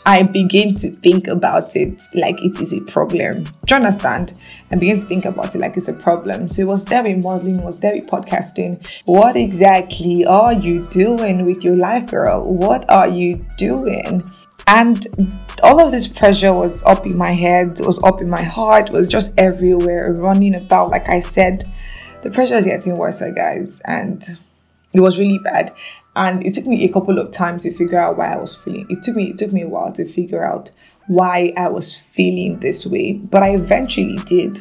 I 0.06 0.22
begin 0.22 0.76
to 0.76 0.88
think 0.88 1.26
about 1.26 1.74
it 1.74 2.00
like 2.14 2.36
it 2.40 2.60
is 2.60 2.72
a 2.72 2.80
problem. 2.82 3.42
Do 3.42 3.50
you 3.68 3.76
understand? 3.76 4.34
I 4.70 4.76
begin 4.76 5.00
to 5.00 5.04
think 5.04 5.24
about 5.24 5.56
it 5.56 5.58
like 5.58 5.76
it's 5.76 5.88
a 5.88 5.92
problem. 5.92 6.48
So 6.48 6.64
was 6.64 6.84
there 6.84 7.04
in 7.04 7.22
modeling, 7.22 7.60
was 7.64 7.80
there 7.80 7.92
in 7.92 8.06
podcasting. 8.06 8.86
What 9.06 9.34
exactly 9.36 10.24
are 10.24 10.52
you 10.52 10.80
doing 10.82 11.44
with 11.44 11.64
your 11.64 11.74
life, 11.74 12.06
girl? 12.06 12.54
What 12.54 12.88
are 12.88 13.08
you 13.08 13.44
doing? 13.58 14.22
And 14.68 15.06
all 15.64 15.84
of 15.84 15.90
this 15.90 16.06
pressure 16.06 16.54
was 16.54 16.84
up 16.84 17.04
in 17.04 17.16
my 17.16 17.32
head, 17.32 17.80
it 17.80 17.86
was 17.86 18.02
up 18.04 18.20
in 18.20 18.30
my 18.30 18.42
heart, 18.42 18.88
it 18.88 18.92
was 18.92 19.08
just 19.08 19.34
everywhere, 19.36 20.12
running 20.12 20.54
about. 20.54 20.90
Like 20.90 21.08
I 21.08 21.18
said, 21.18 21.64
the 22.22 22.30
pressure 22.30 22.54
is 22.54 22.64
getting 22.64 22.96
worse, 22.96 23.20
guys, 23.34 23.80
and 23.84 24.24
it 24.96 25.00
was 25.00 25.18
really 25.18 25.38
bad. 25.38 25.74
And 26.14 26.44
it 26.46 26.54
took 26.54 26.66
me 26.66 26.84
a 26.84 26.92
couple 26.92 27.18
of 27.18 27.30
times 27.30 27.64
to 27.64 27.72
figure 27.72 27.98
out 27.98 28.16
why 28.16 28.32
I 28.32 28.36
was 28.36 28.56
feeling. 28.56 28.86
It 28.88 29.02
took 29.02 29.16
me 29.16 29.30
it 29.30 29.36
took 29.36 29.52
me 29.52 29.62
a 29.62 29.68
while 29.68 29.92
to 29.92 30.04
figure 30.04 30.44
out 30.44 30.70
why 31.08 31.52
I 31.56 31.68
was 31.68 31.94
feeling 31.94 32.58
this 32.60 32.86
way, 32.86 33.14
but 33.14 33.42
I 33.42 33.50
eventually 33.50 34.18
did. 34.26 34.58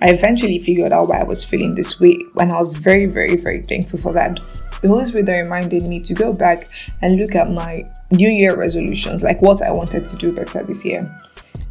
I 0.00 0.10
eventually 0.10 0.58
figured 0.58 0.92
out 0.92 1.08
why 1.08 1.20
I 1.20 1.24
was 1.24 1.44
feeling 1.44 1.74
this 1.74 2.00
way, 2.00 2.18
and 2.38 2.52
I 2.52 2.60
was 2.60 2.76
very, 2.76 3.06
very, 3.06 3.36
very 3.36 3.62
thankful 3.62 3.98
for 3.98 4.12
that. 4.12 4.40
The 4.82 4.88
Holy 4.88 5.04
Spirit 5.06 5.28
reminded 5.28 5.84
me 5.84 6.00
to 6.00 6.14
go 6.14 6.34
back 6.34 6.68
and 7.00 7.16
look 7.16 7.34
at 7.34 7.50
my 7.50 7.90
New 8.10 8.28
Year 8.28 8.56
resolutions, 8.56 9.22
like 9.22 9.40
what 9.40 9.62
I 9.62 9.70
wanted 9.70 10.04
to 10.04 10.16
do 10.16 10.34
better 10.34 10.62
this 10.62 10.84
year. 10.84 11.00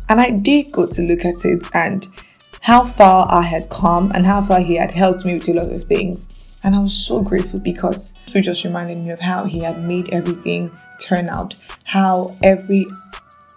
And 0.10 0.20
I 0.20 0.32
did 0.32 0.72
go 0.72 0.88
to 0.88 1.02
look 1.04 1.24
at 1.24 1.46
it 1.46 1.68
and 1.74 2.08
how 2.62 2.84
far 2.84 3.28
I 3.30 3.42
had 3.42 3.70
come 3.70 4.12
and 4.16 4.26
how 4.26 4.42
far 4.42 4.60
He 4.60 4.76
had 4.76 4.92
helped 4.92 5.24
me 5.24 5.36
with 5.36 5.48
a 5.50 5.54
lot 5.54 5.72
of 5.72 5.84
things. 5.84 6.45
And 6.66 6.76
I 6.76 6.80
was 6.80 6.94
so 6.94 7.24
grateful 7.24 7.62
because 7.62 8.16
He 8.26 8.42
just 8.42 8.66
reminded 8.66 8.98
me 8.98 9.12
of 9.12 9.20
how 9.20 9.46
He 9.46 9.60
had 9.60 9.82
made 9.82 10.10
everything 10.12 10.72
turn 11.00 11.30
out, 11.30 11.56
how 11.84 12.32
every 12.44 12.86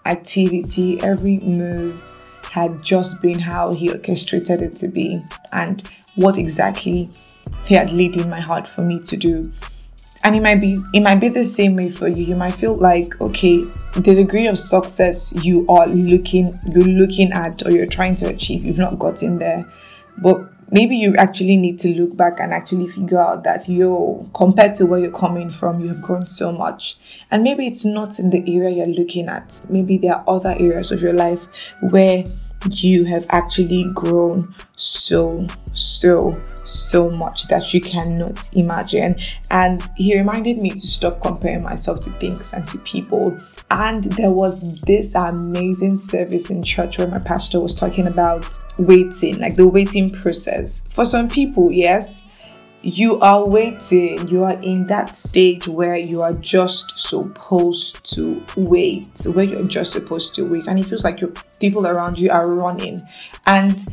activity, 0.05 1.01
every 1.01 1.39
move, 1.41 2.01
had 2.51 2.83
just 2.83 3.21
been 3.23 3.39
how 3.39 3.71
he 3.71 3.91
orchestrated 3.91 4.63
it 4.63 4.77
to 4.77 4.89
be 4.89 5.23
and 5.53 5.89
what 6.17 6.39
exactly 6.39 7.09
he 7.67 7.75
had 7.75 7.93
laid 7.93 8.17
in 8.17 8.29
my 8.29 8.41
heart 8.41 8.67
for 8.67 8.83
me 8.83 8.99
to 9.01 9.17
do. 9.17 9.53
And 10.25 10.35
it 10.35 10.43
might 10.43 10.61
be 10.61 10.81
it 10.93 11.01
might 11.01 11.21
be 11.21 11.29
the 11.29 11.45
same 11.45 11.77
way 11.77 11.91
for 11.91 12.09
you. 12.09 12.25
You 12.25 12.37
might 12.37 12.55
feel 12.55 12.75
like 12.75 13.21
okay 13.21 13.59
the 13.95 14.15
degree 14.15 14.47
of 14.47 14.59
success 14.59 15.33
you 15.45 15.67
are 15.69 15.87
looking 15.87 16.53
you're 16.71 16.85
looking 16.85 17.33
at 17.33 17.65
or 17.65 17.71
you're 17.71 17.87
trying 17.87 18.15
to 18.17 18.29
achieve 18.29 18.65
you've 18.65 18.79
not 18.79 18.99
gotten 18.99 19.39
there. 19.39 19.71
But 20.19 20.51
maybe 20.71 20.97
you 20.97 21.15
actually 21.17 21.57
need 21.57 21.79
to 21.81 21.89
look 22.01 22.17
back 22.17 22.41
and 22.41 22.53
actually 22.53 22.89
figure 22.89 23.21
out 23.21 23.45
that 23.45 23.69
you 23.69 24.29
compared 24.35 24.75
to 24.75 24.87
where 24.87 25.01
you're 25.01 25.11
coming 25.11 25.51
from 25.51 25.81
you 25.81 25.89
have 25.89 26.03
grown 26.03 26.27
so 26.27 26.53
much. 26.53 26.97
And 27.31 27.43
maybe 27.43 27.67
it's 27.67 27.85
not 27.85 28.19
in 28.19 28.31
the 28.31 28.43
area 28.55 28.71
you're 28.71 28.99
looking 28.99 29.29
at. 29.29 29.61
Maybe 29.69 29.99
there 29.99 30.15
are 30.15 30.25
other 30.27 30.55
areas 30.59 30.91
of 30.91 31.03
your 31.03 31.13
life 31.13 31.41
where 31.91 32.25
you 32.71 33.05
have 33.05 33.25
actually 33.31 33.87
grown 33.95 34.55
so 34.75 35.47
so 35.75 36.37
so 36.69 37.11
much 37.11 37.49
that 37.49 37.73
you 37.73 37.81
cannot 37.81 38.55
imagine. 38.55 39.17
And 39.51 39.83
he 39.97 40.17
reminded 40.17 40.59
me 40.59 40.71
to 40.71 40.87
stop 40.87 41.21
comparing 41.21 41.63
myself 41.63 42.03
to 42.05 42.11
things 42.11 42.53
and 42.53 42.67
to 42.69 42.79
people. 42.79 43.37
And 43.71 44.05
there 44.05 44.31
was 44.31 44.81
this 44.83 45.15
amazing 45.15 45.99
service 45.99 46.51
in 46.51 46.63
church 46.63 46.99
where 46.99 47.09
my 47.09 47.19
pastor 47.19 47.61
was 47.61 47.79
talking 47.79 48.07
about 48.07 48.47
waiting, 48.79 49.39
like 49.39 49.57
the 49.57 49.69
waiting 49.69 50.11
process. 50.11 50.83
For 50.89 51.05
some 51.05 51.29
people, 51.29 51.71
yes, 51.71 52.23
you 52.83 53.19
are 53.19 53.47
waiting, 53.47 54.29
you 54.29 54.45
are 54.45 54.59
in 54.63 54.87
that 54.87 55.15
stage 55.15 55.67
where 55.67 55.97
you 55.97 56.23
are 56.23 56.35
just 56.35 56.99
supposed 56.99 58.05
to 58.15 58.43
wait, 58.57 59.09
where 59.33 59.45
you're 59.45 59.67
just 59.67 59.93
supposed 59.93 60.35
to 60.37 60.45
wait, 60.45 60.69
and 60.69 60.79
it 60.79 60.85
feels 60.85 61.03
like 61.03 61.21
your 61.21 61.33
people 61.59 61.87
around 61.87 62.19
you 62.19 62.31
are 62.31 62.55
running. 62.55 63.03
And 63.47 63.85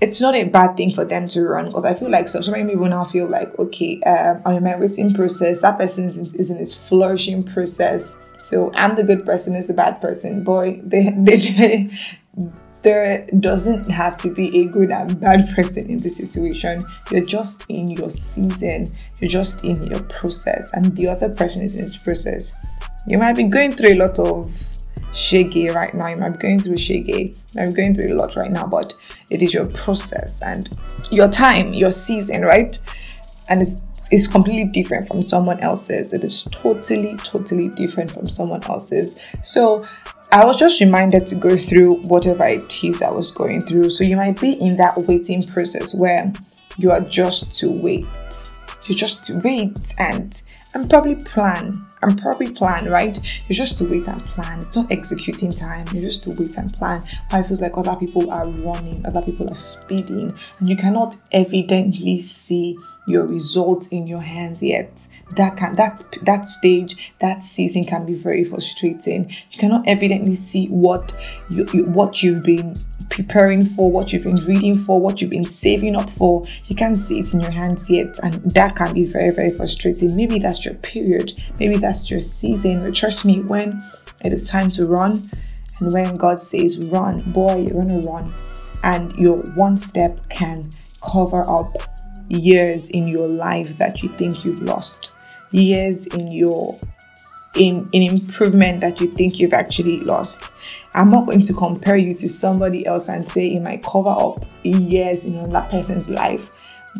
it's 0.00 0.20
not 0.20 0.34
a 0.34 0.44
bad 0.44 0.76
thing 0.76 0.92
for 0.92 1.04
them 1.04 1.26
to 1.28 1.42
run 1.42 1.66
because 1.66 1.84
I 1.84 1.94
feel 1.94 2.10
like 2.10 2.28
so, 2.28 2.40
so 2.40 2.52
many 2.52 2.70
people 2.70 2.88
now 2.88 3.04
feel 3.04 3.28
like, 3.28 3.58
okay, 3.58 4.00
um, 4.02 4.42
I'm 4.44 4.56
in 4.56 4.64
my 4.64 4.76
waiting 4.76 5.14
process, 5.14 5.60
that 5.60 5.78
person 5.78 6.10
is, 6.10 6.34
is 6.34 6.50
in 6.50 6.58
his 6.58 6.74
flourishing 6.74 7.42
process. 7.42 8.18
So 8.38 8.70
I'm 8.74 8.96
the 8.96 9.04
good 9.04 9.24
person, 9.24 9.54
is 9.54 9.66
the 9.66 9.74
bad 9.74 10.00
person. 10.00 10.44
Boy, 10.44 10.80
they, 10.84 11.10
they, 11.16 11.90
there 12.82 13.26
doesn't 13.40 13.90
have 13.90 14.16
to 14.18 14.32
be 14.32 14.60
a 14.60 14.66
good 14.66 14.92
and 14.92 15.18
bad 15.18 15.48
person 15.54 15.88
in 15.88 15.98
this 15.98 16.18
situation. 16.18 16.84
You're 17.10 17.24
just 17.24 17.64
in 17.68 17.88
your 17.90 18.10
season, 18.10 18.92
you're 19.18 19.30
just 19.30 19.64
in 19.64 19.84
your 19.86 20.02
process, 20.04 20.72
and 20.74 20.94
the 20.96 21.08
other 21.08 21.30
person 21.30 21.62
is 21.62 21.74
in 21.74 21.82
his 21.82 21.96
process. 21.96 22.54
You 23.08 23.18
might 23.18 23.36
be 23.36 23.44
going 23.44 23.72
through 23.72 23.94
a 23.94 23.98
lot 23.98 24.18
of 24.18 24.75
shaggy 25.16 25.68
right 25.70 25.94
now. 25.94 26.08
You 26.08 26.16
might 26.16 26.30
be 26.30 26.38
going 26.38 26.60
through 26.60 26.76
shaggy. 26.76 27.34
I'm 27.58 27.72
going 27.72 27.94
through 27.94 28.12
a 28.12 28.16
lot 28.16 28.36
right 28.36 28.50
now, 28.50 28.66
but 28.66 28.94
it 29.30 29.42
is 29.42 29.54
your 29.54 29.66
process 29.66 30.42
and 30.42 30.68
your 31.10 31.28
time, 31.28 31.72
your 31.74 31.90
season, 31.90 32.42
right? 32.42 32.78
And 33.48 33.62
it's 33.62 33.82
it's 34.12 34.28
completely 34.28 34.70
different 34.70 35.08
from 35.08 35.20
someone 35.20 35.58
else's. 35.60 36.12
It 36.12 36.22
is 36.22 36.44
totally, 36.44 37.16
totally 37.24 37.70
different 37.70 38.10
from 38.10 38.28
someone 38.28 38.62
else's. 38.64 39.20
So 39.42 39.84
I 40.30 40.44
was 40.44 40.58
just 40.58 40.80
reminded 40.80 41.26
to 41.26 41.34
go 41.34 41.56
through 41.56 42.02
whatever 42.02 42.44
it 42.44 42.84
is 42.84 43.02
I 43.02 43.10
was 43.10 43.32
going 43.32 43.64
through. 43.64 43.90
So 43.90 44.04
you 44.04 44.16
might 44.16 44.40
be 44.40 44.52
in 44.52 44.76
that 44.76 44.96
waiting 45.08 45.44
process 45.44 45.94
where 45.94 46.32
you 46.78 46.90
are 46.90 47.00
just 47.00 47.58
to 47.60 47.70
wait. 47.70 48.06
You're 48.84 48.98
just 48.98 49.24
to 49.24 49.40
wait 49.42 49.94
and 49.98 50.42
and 50.74 50.88
probably 50.88 51.16
plan 51.16 51.85
and 52.02 52.20
probably 52.20 52.50
plan, 52.50 52.88
right? 52.90 53.18
You're 53.48 53.56
just 53.56 53.78
to 53.78 53.84
wait 53.84 54.08
and 54.08 54.20
plan. 54.20 54.60
It's 54.60 54.76
not 54.76 54.90
executing 54.90 55.52
time. 55.52 55.86
You're 55.92 56.02
just 56.02 56.24
to 56.24 56.30
wait 56.38 56.56
and 56.56 56.72
plan. 56.72 57.02
Why 57.30 57.40
it 57.40 57.46
feels 57.46 57.62
like 57.62 57.76
other 57.76 57.96
people 57.96 58.30
are 58.30 58.46
running, 58.46 59.04
other 59.06 59.22
people 59.22 59.48
are 59.50 59.54
speeding, 59.54 60.36
and 60.58 60.68
you 60.68 60.76
cannot 60.76 61.16
evidently 61.32 62.18
see 62.18 62.78
your 63.06 63.24
results 63.24 63.86
in 63.88 64.06
your 64.06 64.20
hands 64.20 64.62
yet. 64.62 65.06
That 65.36 65.56
can 65.56 65.76
that 65.76 66.02
that 66.22 66.44
stage, 66.44 67.12
that 67.20 67.42
season 67.42 67.84
can 67.84 68.04
be 68.04 68.14
very 68.14 68.44
frustrating. 68.44 69.30
You 69.50 69.58
cannot 69.58 69.86
evidently 69.86 70.34
see 70.34 70.66
what 70.66 71.16
you, 71.48 71.66
you 71.72 71.84
what 71.84 72.22
you've 72.22 72.42
been 72.42 72.76
preparing 73.08 73.64
for, 73.64 73.90
what 73.90 74.12
you've 74.12 74.24
been 74.24 74.44
reading 74.44 74.76
for, 74.76 75.00
what 75.00 75.20
you've 75.20 75.30
been 75.30 75.44
saving 75.44 75.96
up 75.96 76.10
for. 76.10 76.44
You 76.66 76.74
can't 76.74 76.98
see 76.98 77.20
it 77.20 77.32
in 77.32 77.40
your 77.40 77.52
hands 77.52 77.88
yet, 77.88 78.18
and 78.22 78.34
that 78.52 78.76
can 78.76 78.92
be 78.92 79.04
very, 79.04 79.30
very 79.30 79.50
frustrating. 79.50 80.16
Maybe 80.16 80.38
that's 80.38 80.64
your 80.64 80.74
period, 80.74 81.40
maybe 81.60 81.76
that's 81.76 82.10
your 82.10 82.20
season. 82.20 82.80
But 82.80 82.94
trust 82.94 83.24
me, 83.24 83.40
when 83.40 83.82
it 84.24 84.32
is 84.32 84.50
time 84.50 84.70
to 84.70 84.86
run, 84.86 85.22
and 85.78 85.92
when 85.92 86.16
God 86.16 86.40
says 86.40 86.84
run, 86.86 87.22
boy, 87.30 87.56
you're 87.62 87.82
gonna 87.82 88.00
run, 88.00 88.34
and 88.82 89.12
your 89.12 89.36
one 89.54 89.76
step 89.76 90.28
can 90.28 90.70
cover 91.02 91.48
up 91.48 91.95
years 92.28 92.90
in 92.90 93.08
your 93.08 93.28
life 93.28 93.78
that 93.78 94.02
you 94.02 94.08
think 94.08 94.44
you've 94.44 94.62
lost, 94.62 95.10
years 95.50 96.06
in 96.06 96.32
your 96.32 96.76
in 97.56 97.88
in 97.92 98.02
improvement 98.02 98.80
that 98.80 99.00
you 99.00 99.08
think 99.08 99.38
you've 99.38 99.54
actually 99.54 100.00
lost. 100.00 100.52
I'm 100.94 101.10
not 101.10 101.26
going 101.26 101.42
to 101.42 101.52
compare 101.52 101.96
you 101.96 102.14
to 102.14 102.28
somebody 102.28 102.86
else 102.86 103.08
and 103.08 103.28
say 103.28 103.48
it 103.48 103.62
might 103.62 103.82
cover 103.82 104.10
up 104.10 104.44
years 104.62 105.24
in 105.24 105.52
that 105.52 105.70
person's 105.70 106.08
life 106.08 106.50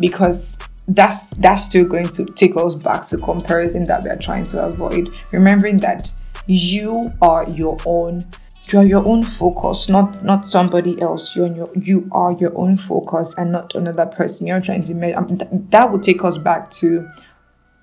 because 0.00 0.58
that's 0.88 1.26
that's 1.36 1.64
still 1.64 1.88
going 1.88 2.08
to 2.10 2.24
take 2.24 2.56
us 2.56 2.74
back 2.74 3.04
to 3.06 3.18
comparison 3.18 3.82
that 3.86 4.04
we 4.04 4.10
are 4.10 4.16
trying 4.16 4.46
to 4.46 4.64
avoid. 4.64 5.12
Remembering 5.32 5.78
that 5.80 6.12
you 6.46 7.10
are 7.20 7.48
your 7.50 7.78
own 7.84 8.26
you 8.68 8.78
are 8.80 8.84
your 8.84 9.06
own 9.06 9.22
focus, 9.22 9.88
not 9.88 10.24
not 10.24 10.46
somebody 10.46 11.00
else. 11.00 11.36
You're 11.36 11.54
your 11.54 11.70
you 11.76 12.08
are 12.12 12.32
your 12.32 12.56
own 12.58 12.76
focus 12.76 13.34
and 13.38 13.52
not 13.52 13.74
another 13.74 14.06
person. 14.06 14.46
You're 14.46 14.60
trying 14.60 14.82
to 14.82 14.94
measure. 14.94 15.18
Um, 15.18 15.38
th- 15.38 15.50
that 15.70 15.90
will 15.90 16.00
take 16.00 16.24
us 16.24 16.38
back 16.38 16.70
to 16.70 17.08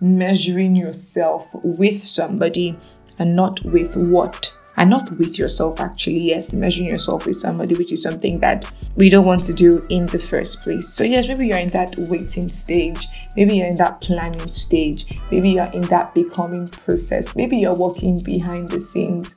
measuring 0.01 0.75
yourself 0.75 1.47
with 1.53 2.03
somebody 2.03 2.77
and 3.19 3.35
not 3.35 3.63
with 3.63 3.95
what 3.95 4.55
and 4.75 4.89
not 4.89 5.09
with 5.11 5.37
yourself 5.37 5.79
actually 5.79 6.19
yes 6.19 6.51
measuring 6.51 6.87
yourself 6.89 7.25
with 7.25 7.35
somebody 7.35 7.75
which 7.75 7.91
is 7.91 8.01
something 8.01 8.39
that 8.39 8.69
we 8.95 9.07
don't 9.07 9.25
want 9.25 9.43
to 9.43 9.53
do 9.53 9.81
in 9.89 10.07
the 10.07 10.19
first 10.19 10.61
place 10.61 10.89
so 10.89 11.03
yes 11.03 11.27
maybe 11.27 11.47
you're 11.47 11.57
in 11.57 11.69
that 11.69 11.93
waiting 12.09 12.49
stage 12.49 13.07
maybe 13.37 13.55
you're 13.55 13.67
in 13.67 13.77
that 13.77 14.01
planning 14.01 14.49
stage 14.49 15.19
maybe 15.31 15.51
you're 15.51 15.71
in 15.73 15.83
that 15.83 16.13
becoming 16.13 16.67
process 16.67 17.35
maybe 17.35 17.57
you're 17.57 17.75
working 17.75 18.21
behind 18.23 18.69
the 18.71 18.79
scenes 18.79 19.35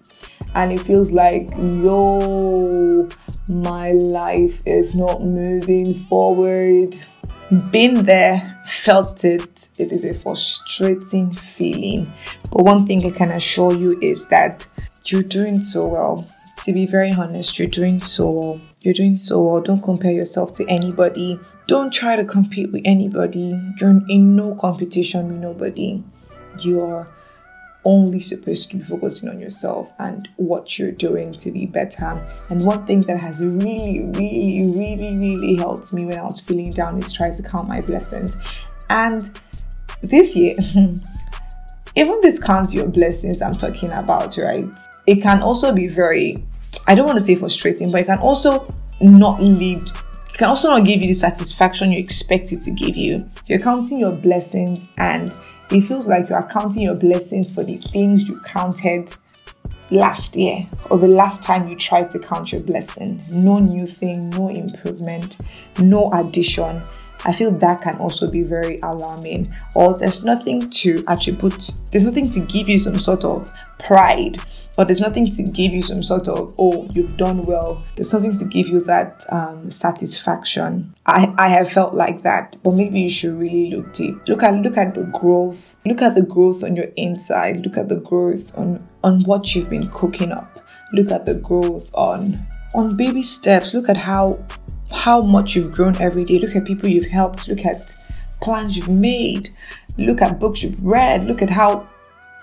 and 0.54 0.72
it 0.72 0.80
feels 0.80 1.12
like 1.12 1.50
yo 1.58 3.08
my 3.48 3.92
life 3.92 4.62
is 4.66 4.94
not 4.94 5.22
moving 5.22 5.94
forward 5.94 6.96
been 7.70 8.04
there, 8.06 8.60
felt 8.66 9.24
it. 9.24 9.70
It 9.78 9.92
is 9.92 10.04
a 10.04 10.14
frustrating 10.14 11.34
feeling. 11.34 12.12
But 12.50 12.64
one 12.64 12.86
thing 12.86 13.06
I 13.06 13.10
can 13.10 13.30
assure 13.30 13.72
you 13.72 13.98
is 14.00 14.28
that 14.28 14.66
you're 15.04 15.22
doing 15.22 15.60
so 15.60 15.86
well. 15.86 16.24
To 16.64 16.72
be 16.72 16.86
very 16.86 17.12
honest, 17.12 17.58
you're 17.58 17.68
doing 17.68 18.00
so 18.00 18.30
well. 18.30 18.60
You're 18.80 18.94
doing 18.94 19.16
so 19.16 19.42
well. 19.42 19.60
Don't 19.60 19.82
compare 19.82 20.12
yourself 20.12 20.52
to 20.56 20.66
anybody. 20.66 21.38
Don't 21.66 21.92
try 21.92 22.16
to 22.16 22.24
compete 22.24 22.72
with 22.72 22.82
anybody. 22.84 23.60
You're 23.78 24.00
in 24.08 24.34
no 24.34 24.54
competition 24.56 25.28
with 25.28 25.38
nobody. 25.38 26.02
You 26.60 26.80
are 26.80 27.15
only 27.86 28.18
supposed 28.18 28.70
to 28.70 28.78
be 28.78 28.82
focusing 28.82 29.28
on 29.28 29.38
yourself 29.38 29.92
and 30.00 30.28
what 30.36 30.76
you're 30.76 30.90
doing 30.90 31.32
to 31.34 31.52
be 31.52 31.66
better. 31.66 32.26
And 32.50 32.66
one 32.66 32.84
thing 32.84 33.02
that 33.02 33.18
has 33.18 33.40
really, 33.40 34.02
really, 34.14 34.72
really, 34.74 35.16
really 35.16 35.54
helped 35.54 35.92
me 35.92 36.04
when 36.04 36.18
I 36.18 36.24
was 36.24 36.40
feeling 36.40 36.72
down 36.72 36.98
is 36.98 37.12
try 37.12 37.30
to 37.30 37.42
count 37.42 37.68
my 37.68 37.80
blessings. 37.80 38.68
And 38.90 39.38
this 40.02 40.34
year, 40.34 40.56
even 41.96 42.20
this 42.22 42.42
counts 42.42 42.74
your 42.74 42.88
blessings 42.88 43.40
I'm 43.40 43.56
talking 43.56 43.92
about, 43.92 44.36
right? 44.36 44.66
It 45.06 45.22
can 45.22 45.40
also 45.40 45.72
be 45.72 45.86
very, 45.86 46.44
I 46.88 46.96
don't 46.96 47.06
want 47.06 47.18
to 47.18 47.24
say 47.24 47.36
frustrating, 47.36 47.92
but 47.92 48.00
it 48.00 48.06
can 48.06 48.18
also 48.18 48.66
not 49.00 49.40
lead 49.40 49.80
it 50.36 50.40
can 50.40 50.50
also 50.50 50.68
not 50.68 50.84
give 50.84 51.00
you 51.00 51.08
the 51.08 51.14
satisfaction 51.14 51.92
you 51.92 51.98
expect 51.98 52.52
it 52.52 52.60
to 52.64 52.70
give 52.70 52.94
you. 52.94 53.26
You're 53.46 53.58
counting 53.58 53.98
your 53.98 54.12
blessings 54.12 54.86
and 54.98 55.34
it 55.70 55.80
feels 55.82 56.06
like 56.06 56.28
you 56.28 56.34
are 56.34 56.46
counting 56.46 56.82
your 56.82 56.96
blessings 56.96 57.52
for 57.52 57.64
the 57.64 57.76
things 57.76 58.28
you 58.28 58.38
counted 58.44 59.12
last 59.90 60.36
year 60.36 60.58
or 60.90 60.98
the 60.98 61.08
last 61.08 61.42
time 61.42 61.68
you 61.68 61.76
tried 61.76 62.10
to 62.10 62.18
count 62.18 62.52
your 62.52 62.62
blessing. 62.62 63.22
No 63.32 63.58
new 63.58 63.86
thing, 63.86 64.30
no 64.30 64.48
improvement, 64.48 65.38
no 65.78 66.10
addition. 66.12 66.82
I 67.26 67.32
feel 67.32 67.50
that 67.50 67.82
can 67.82 67.96
also 67.98 68.30
be 68.30 68.42
very 68.42 68.78
alarming. 68.80 69.52
Or 69.74 69.98
there's 69.98 70.24
nothing 70.24 70.70
to 70.70 71.04
attribute, 71.08 71.72
there's 71.92 72.06
nothing 72.06 72.28
to 72.28 72.40
give 72.40 72.68
you 72.68 72.78
some 72.78 72.98
sort 72.98 73.24
of 73.24 73.52
pride 73.78 74.38
but 74.76 74.86
there's 74.86 75.00
nothing 75.00 75.26
to 75.30 75.42
give 75.42 75.72
you 75.72 75.82
some 75.82 76.02
sort 76.02 76.28
of 76.28 76.54
oh 76.58 76.86
you've 76.94 77.16
done 77.16 77.42
well. 77.42 77.82
There's 77.96 78.12
nothing 78.12 78.36
to 78.36 78.44
give 78.44 78.68
you 78.68 78.80
that 78.84 79.24
um, 79.32 79.70
satisfaction. 79.70 80.94
I, 81.06 81.34
I 81.38 81.48
have 81.48 81.70
felt 81.70 81.94
like 81.94 82.22
that 82.22 82.56
but 82.62 82.72
maybe 82.72 83.00
you 83.00 83.08
should 83.08 83.34
really 83.34 83.70
look 83.70 83.92
deep. 83.92 84.16
Look 84.28 84.42
at 84.42 84.54
look 84.60 84.76
at 84.76 84.94
the 84.94 85.04
growth 85.04 85.78
look 85.86 86.02
at 86.02 86.14
the 86.14 86.22
growth 86.22 86.62
on 86.62 86.76
your 86.76 86.90
inside. 86.96 87.64
Look 87.64 87.76
at 87.76 87.88
the 87.88 88.00
growth 88.00 88.56
on 88.56 88.86
on 89.02 89.24
what 89.24 89.54
you've 89.54 89.70
been 89.70 89.88
cooking 89.88 90.32
up. 90.32 90.58
Look 90.92 91.10
at 91.10 91.26
the 91.26 91.36
growth 91.36 91.90
on 91.94 92.46
on 92.74 92.96
baby 92.96 93.22
steps. 93.22 93.74
Look 93.74 93.88
at 93.88 93.96
how 93.96 94.44
how 94.92 95.20
much 95.20 95.54
you've 95.54 95.72
grown 95.72 95.96
every 96.00 96.24
day 96.24 96.38
look 96.38 96.54
at 96.54 96.64
people 96.64 96.88
you've 96.88 97.08
helped 97.08 97.48
look 97.48 97.64
at 97.64 97.94
plans 98.40 98.76
you've 98.76 98.88
made 98.88 99.50
look 99.98 100.20
at 100.22 100.38
books 100.38 100.62
you've 100.62 100.82
read 100.84 101.24
look 101.24 101.42
at 101.42 101.50
how 101.50 101.84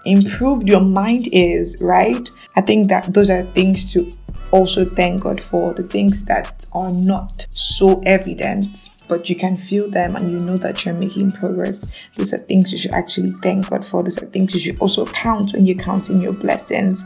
improved 0.05 0.67
your 0.67 0.81
mind 0.81 1.27
is, 1.31 1.77
right? 1.81 2.29
I 2.55 2.61
think 2.61 2.89
that 2.89 3.13
those 3.13 3.29
are 3.29 3.43
things 3.53 3.91
to 3.93 4.11
also 4.51 4.85
thank 4.85 5.21
God 5.23 5.41
for, 5.41 5.73
the 5.73 5.83
things 5.83 6.25
that 6.25 6.65
are 6.73 6.91
not 6.91 7.47
so 7.49 8.01
evident, 8.05 8.89
but 9.07 9.29
you 9.29 9.35
can 9.35 9.57
feel 9.57 9.89
them 9.89 10.15
and 10.15 10.31
you 10.31 10.39
know 10.39 10.57
that 10.57 10.85
you're 10.85 10.93
making 10.93 11.31
progress. 11.31 11.91
These 12.15 12.33
are 12.33 12.37
things 12.37 12.71
you 12.71 12.77
should 12.77 12.91
actually 12.91 13.31
thank 13.41 13.69
God 13.69 13.83
for. 13.83 14.03
These 14.03 14.21
are 14.21 14.27
things 14.27 14.53
you 14.53 14.59
should 14.59 14.79
also 14.79 15.05
count 15.07 15.53
when 15.53 15.65
you're 15.65 15.77
counting 15.77 16.21
your 16.21 16.33
blessings. 16.33 17.03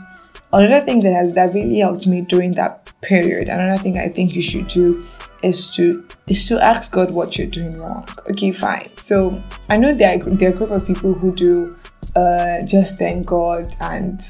Another 0.52 0.84
thing 0.84 1.02
that 1.02 1.12
has 1.12 1.34
that 1.34 1.52
really 1.54 1.78
helped 1.78 2.06
me 2.06 2.22
during 2.22 2.54
that 2.54 2.90
period, 3.02 3.48
another 3.48 3.82
thing 3.82 3.98
I 3.98 4.08
think 4.08 4.34
you 4.34 4.42
should 4.42 4.68
do 4.68 5.04
is 5.42 5.70
to 5.72 6.04
is 6.26 6.46
to 6.48 6.62
ask 6.62 6.92
God 6.92 7.12
what 7.12 7.38
you're 7.38 7.46
doing 7.46 7.78
wrong. 7.78 8.08
Okay, 8.30 8.52
fine. 8.52 8.88
So 8.98 9.42
I 9.68 9.76
know 9.76 9.94
there 9.94 10.18
are, 10.18 10.22
there 10.22 10.50
are 10.50 10.54
a 10.54 10.56
group 10.56 10.70
of 10.70 10.86
people 10.86 11.12
who 11.12 11.32
do 11.32 11.76
uh, 12.16 12.62
just 12.62 12.98
thank 12.98 13.26
God 13.26 13.64
and 13.80 14.20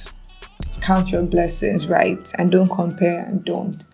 count 0.80 1.10
your 1.10 1.22
blessings, 1.22 1.88
right? 1.88 2.32
And 2.38 2.50
don't 2.50 2.68
compare 2.68 3.24
and 3.24 3.44
don't 3.44 3.84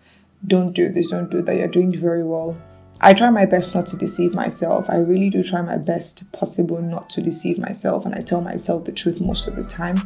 don't 0.47 0.73
do 0.73 0.89
this, 0.89 1.07
don't 1.07 1.29
do 1.31 1.41
that. 1.41 1.55
You're 1.55 1.67
doing 1.67 1.97
very 1.97 2.23
well. 2.23 2.57
I 3.01 3.13
try 3.13 3.29
my 3.29 3.45
best 3.45 3.75
not 3.75 3.85
to 3.87 3.97
deceive 3.97 4.33
myself. 4.33 4.89
I 4.89 4.97
really 4.97 5.29
do 5.29 5.43
try 5.43 5.61
my 5.61 5.77
best 5.77 6.31
possible 6.31 6.81
not 6.81 7.09
to 7.11 7.21
deceive 7.21 7.57
myself, 7.57 8.05
and 8.05 8.15
I 8.15 8.21
tell 8.21 8.41
myself 8.41 8.85
the 8.85 8.91
truth 8.91 9.19
most 9.19 9.47
of 9.47 9.55
the 9.55 9.63
time. 9.63 9.97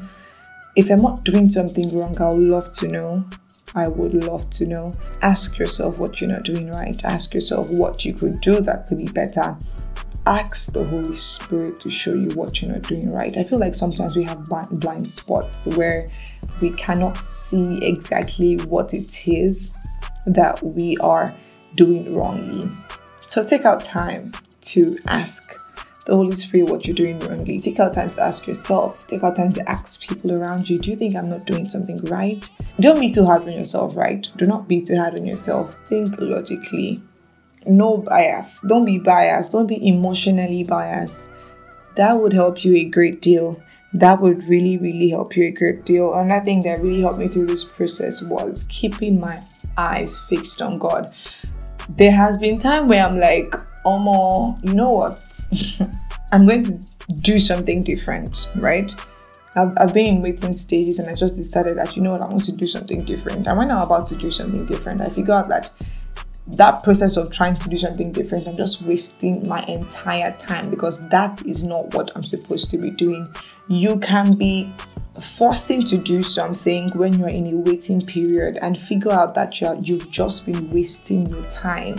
If 0.76 0.90
I'm 0.90 1.02
not 1.02 1.24
doing 1.24 1.50
something 1.50 1.96
wrong, 1.98 2.20
I 2.22 2.32
would 2.32 2.44
love 2.44 2.72
to 2.74 2.88
know. 2.88 3.26
I 3.76 3.88
would 3.88 4.14
love 4.24 4.50
to 4.52 4.66
know. 4.66 4.94
Ask 5.22 5.58
yourself 5.58 5.98
what 5.98 6.20
you're 6.20 6.30
not 6.30 6.44
doing 6.44 6.72
right. 6.72 7.04
Ask 7.04 7.34
yourself 7.34 7.70
what 7.70 8.04
you 8.06 8.14
could 8.14 8.42
do 8.42 8.62
that 8.62 8.88
could 8.88 8.98
be 8.98 9.06
better 9.06 9.58
ask 10.30 10.74
the 10.74 10.86
Holy 10.86 11.14
Spirit 11.14 11.80
to 11.80 11.90
show 11.90 12.14
you 12.14 12.28
what 12.36 12.62
you're 12.62 12.72
not 12.72 12.84
doing 12.84 13.12
right. 13.12 13.36
I 13.36 13.44
feel 13.44 13.58
like 13.58 13.74
sometimes 13.74 14.16
we 14.16 14.24
have 14.24 14.46
blind 14.72 15.10
spots 15.10 15.66
where 15.68 16.06
we 16.62 16.70
cannot 16.72 17.18
see 17.18 17.84
exactly 17.84 18.58
what 18.58 18.94
it 18.94 19.28
is 19.28 19.76
that 20.28 20.62
we 20.62 20.98
are 20.98 21.36
doing 21.76 22.16
wrongly. 22.16 22.70
So 23.26 23.44
take 23.44 23.66
out 23.66 23.84
time 23.84 24.34
to 24.62 24.98
ask 25.08 25.56
the 26.10 26.16
Holy 26.16 26.36
Spirit 26.36 26.70
what 26.70 26.88
you're 26.88 26.96
doing 26.96 27.20
wrongly. 27.20 27.62
Take 27.62 27.80
out 27.80 27.94
time 27.94 28.10
to 28.12 28.22
ask 28.22 28.48
yourself. 28.48 29.06
Take 29.06 29.24
out 29.24 29.36
time 29.36 29.54
to 29.54 29.70
ask 29.70 30.02
people 30.02 30.32
around 30.32 30.68
you, 30.68 30.80
do 30.80 30.90
you 30.90 30.98
think 30.98 31.16
I'm 31.16 31.30
not 31.30 31.46
doing 31.46 31.70
something 31.70 32.02
right? 32.06 32.50
Don't 32.80 33.00
be 33.00 33.10
too 33.10 33.26
hard 33.26 33.44
on 33.44 33.52
yourself, 33.52 33.96
right? 33.96 34.28
Do 34.38 34.48
not 34.48 34.68
be 34.68 34.82
too 34.82 34.98
hard 34.98 35.14
on 35.14 35.28
yourself. 35.28 35.76
Think 35.88 36.20
logically 36.20 37.04
no 37.66 37.98
bias. 37.98 38.62
Don't 38.68 38.86
be 38.86 38.98
biased. 38.98 39.52
Don't 39.52 39.68
be 39.68 39.88
emotionally 39.88 40.64
biased. 40.64 41.30
That 41.96 42.14
would 42.14 42.34
help 42.34 42.64
you 42.64 42.76
a 42.76 42.86
great 42.86 43.22
deal. 43.22 43.62
That 43.94 44.22
would 44.22 44.44
really, 44.46 44.78
really 44.78 45.10
help 45.10 45.36
you 45.36 45.46
a 45.46 45.52
great 45.52 45.86
deal. 45.86 46.14
Another 46.14 46.46
thing 46.46 46.64
that 46.64 46.82
really 46.82 47.02
helped 47.02 47.20
me 47.20 47.28
through 47.28 47.48
this 47.48 47.66
process 47.66 48.24
was 48.24 48.66
keeping 48.70 49.20
my 49.20 49.40
eyes 49.78 50.20
fixed 50.22 50.62
on 50.62 50.80
God. 50.80 51.14
There 51.90 52.12
has 52.12 52.38
been 52.38 52.60
time 52.60 52.88
where 52.88 53.06
I'm 53.06 53.20
like, 53.20 53.52
Omo, 53.86 54.64
you 54.66 54.74
know 54.74 54.92
what? 54.92 55.20
I'm 56.32 56.46
going 56.46 56.64
to 56.64 56.80
do 57.22 57.40
something 57.40 57.84
different, 57.84 58.50
right? 58.56 58.94
I've, 59.56 59.74
I've 59.78 59.94
been 59.94 60.18
in 60.18 60.22
waiting 60.22 60.54
stages 60.54 61.00
and 61.00 61.10
I 61.10 61.16
just 61.16 61.36
decided 61.36 61.78
that, 61.78 61.96
you 61.96 62.04
know 62.04 62.12
what, 62.12 62.22
I 62.22 62.28
want 62.28 62.44
to 62.44 62.52
do 62.52 62.68
something 62.68 63.04
different. 63.04 63.48
And 63.48 63.58
when 63.58 63.72
I'm 63.72 63.82
about 63.82 64.06
to 64.08 64.16
do 64.16 64.30
something 64.30 64.66
different, 64.66 65.02
I 65.02 65.08
figure 65.08 65.34
out 65.34 65.50
that 65.50 65.72
that 66.54 66.84
process 66.84 67.18
of 67.18 67.32
trying 67.32 67.56
to 67.56 67.70
do 67.70 67.78
something 67.78 68.12
different, 68.12 68.48
I'm 68.48 68.58
just 68.58 68.82
wasting 68.82 69.48
my 69.48 69.64
entire 69.68 70.36
time 70.38 70.70
because 70.70 71.08
that 71.10 71.46
is 71.46 71.64
not 71.64 71.94
what 71.94 72.12
I'm 72.16 72.24
supposed 72.24 72.72
to 72.72 72.78
be 72.78 72.90
doing. 72.90 73.28
You 73.68 74.00
can 74.00 74.36
be 74.36 74.74
forcing 75.22 75.84
to 75.84 75.98
do 75.98 76.24
something 76.24 76.92
when 76.96 77.20
you're 77.20 77.30
in 77.30 77.48
a 77.48 77.56
waiting 77.56 78.02
period 78.02 78.58
and 78.62 78.78
figure 78.78 79.12
out 79.12 79.36
that 79.36 79.62
you're, 79.62 79.76
you've 79.82 80.10
just 80.10 80.46
been 80.46 80.70
wasting 80.70 81.28
your 81.28 81.44
time. 81.44 81.96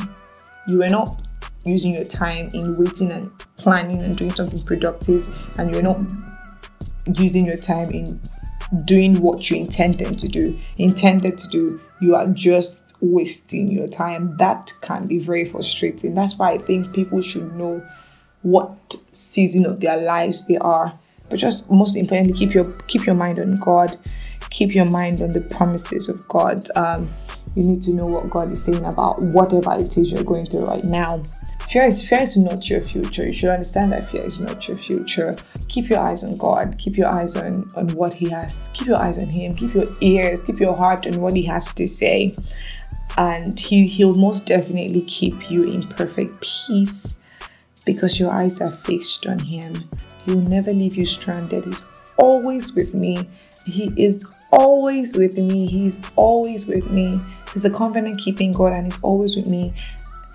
You 0.67 0.83
are 0.83 0.89
not 0.89 1.29
using 1.65 1.93
your 1.93 2.05
time 2.05 2.49
in 2.55 2.77
waiting 2.79 3.13
and 3.13 3.31
planning 3.61 4.03
and 4.03 4.17
doing 4.17 4.33
something 4.35 4.63
productive, 4.63 5.27
and 5.59 5.71
you're 5.71 5.83
not 5.83 6.01
using 7.15 7.47
your 7.47 7.57
time 7.57 7.91
in 7.91 8.21
doing 8.85 9.21
what 9.21 9.51
you 9.51 9.57
intended 9.57 10.19
to 10.19 10.29
do. 10.29 10.57
Intended 10.79 11.39
to 11.39 11.49
do 11.49 11.81
you 12.01 12.17
are 12.17 12.27
just 12.29 12.97
wasting 13.01 13.69
your 13.69 13.87
time. 13.87 14.37
That 14.39 14.73
can 14.81 15.07
be 15.07 15.19
very 15.19 15.45
frustrating. 15.45 16.15
That's 16.15 16.37
why 16.37 16.53
i 16.53 16.59
think 16.59 16.93
people 16.95 17.21
should 17.21 17.55
know 17.55 17.87
what 18.43 18.97
season 19.11 19.67
of 19.67 19.81
their 19.81 20.01
lives 20.01 20.49
they 20.49 20.57
are. 20.57 20.99
But 21.29 21.39
just 21.39 21.71
most 21.71 21.97
importantly 21.97 22.33
keep 22.33 22.55
your 22.55 22.65
keep 22.89 23.07
your 23.07 23.15
mind 23.15 23.39
on 23.39 23.59
god. 23.61 23.99
Keep 24.49 24.75
your 24.75 24.87
mind 24.87 25.23
on 25.23 25.31
the 25.31 25.43
promises 25.43 26.09
of 26.09 26.27
god. 26.27 26.67
Um, 26.75 27.09
you 27.55 27.65
need 27.65 27.83
to 27.83 27.93
know 27.93 28.07
what 28.07 28.31
god 28.31 28.51
is 28.51 28.65
saying 28.65 28.85
about 28.85 29.21
whatever 29.21 29.75
it 29.75 29.97
is 29.97 30.11
you're 30.13 30.25
going 30.25 30.47
through 30.47 30.67
right 30.67 30.85
now 30.85 31.21
Fear 31.71 31.85
is 31.85 32.09
fear 32.09 32.23
is 32.23 32.37
not 32.37 32.69
your 32.69 32.81
future. 32.81 33.27
You 33.27 33.33
should 33.33 33.51
understand 33.51 33.93
that 33.93 34.11
fear 34.11 34.25
is 34.25 34.41
not 34.41 34.67
your 34.67 34.77
future. 34.77 35.37
Keep 35.69 35.89
your 35.89 36.01
eyes 36.01 36.25
on 36.25 36.37
God. 36.37 36.77
Keep 36.79 36.97
your 36.97 37.07
eyes 37.07 37.37
on 37.37 37.71
on 37.77 37.87
what 37.91 38.13
He 38.13 38.29
has. 38.29 38.69
Keep 38.73 38.89
your 38.89 38.97
eyes 38.97 39.21
on 39.21 39.27
Him. 39.27 39.55
Keep 39.55 39.75
your 39.75 39.87
ears. 40.01 40.43
Keep 40.43 40.59
your 40.59 40.75
heart 40.77 41.07
on 41.07 41.21
what 41.21 41.37
He 41.37 41.45
has 41.45 41.73
to 41.75 41.87
say, 41.87 42.35
and 43.17 43.57
He 43.57 43.87
He'll 43.87 44.17
most 44.17 44.47
definitely 44.47 45.03
keep 45.03 45.49
you 45.49 45.63
in 45.63 45.87
perfect 45.87 46.41
peace 46.41 47.21
because 47.87 48.19
your 48.19 48.33
eyes 48.33 48.61
are 48.61 48.73
fixed 48.73 49.29
on 49.29 49.39
Him. 49.39 49.89
He 50.27 50.35
will 50.35 50.43
never 50.43 50.73
leave 50.73 50.97
you 50.97 51.07
stranded. 51.07 51.67
He's 51.67 51.87
always 52.17 52.75
with 52.75 52.95
me. 52.95 53.29
He 53.65 53.93
is 53.97 54.25
always 54.51 55.17
with 55.17 55.39
me. 55.39 55.69
He's 55.69 56.01
always 56.17 56.67
with 56.67 56.91
me. 56.91 57.21
He's 57.55 57.65
a 57.65 57.71
confident 57.71 58.19
keeping 58.19 58.53
God 58.53 58.73
and 58.73 58.87
He's 58.87 59.01
always 59.05 59.37
with 59.37 59.47
me. 59.47 59.73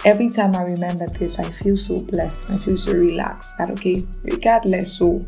Every 0.03 0.29
time 0.29 0.55
I 0.55 0.63
remember 0.63 1.07
this, 1.07 1.39
I 1.39 1.49
feel 1.49 1.77
so 1.77 2.01
blessed. 2.01 2.49
I 2.51 2.57
feel 2.57 2.77
so 2.77 2.93
relaxed 2.93 3.57
that, 3.57 3.71
okay, 3.71 4.05
regardless, 4.23 4.97
so 4.97 5.19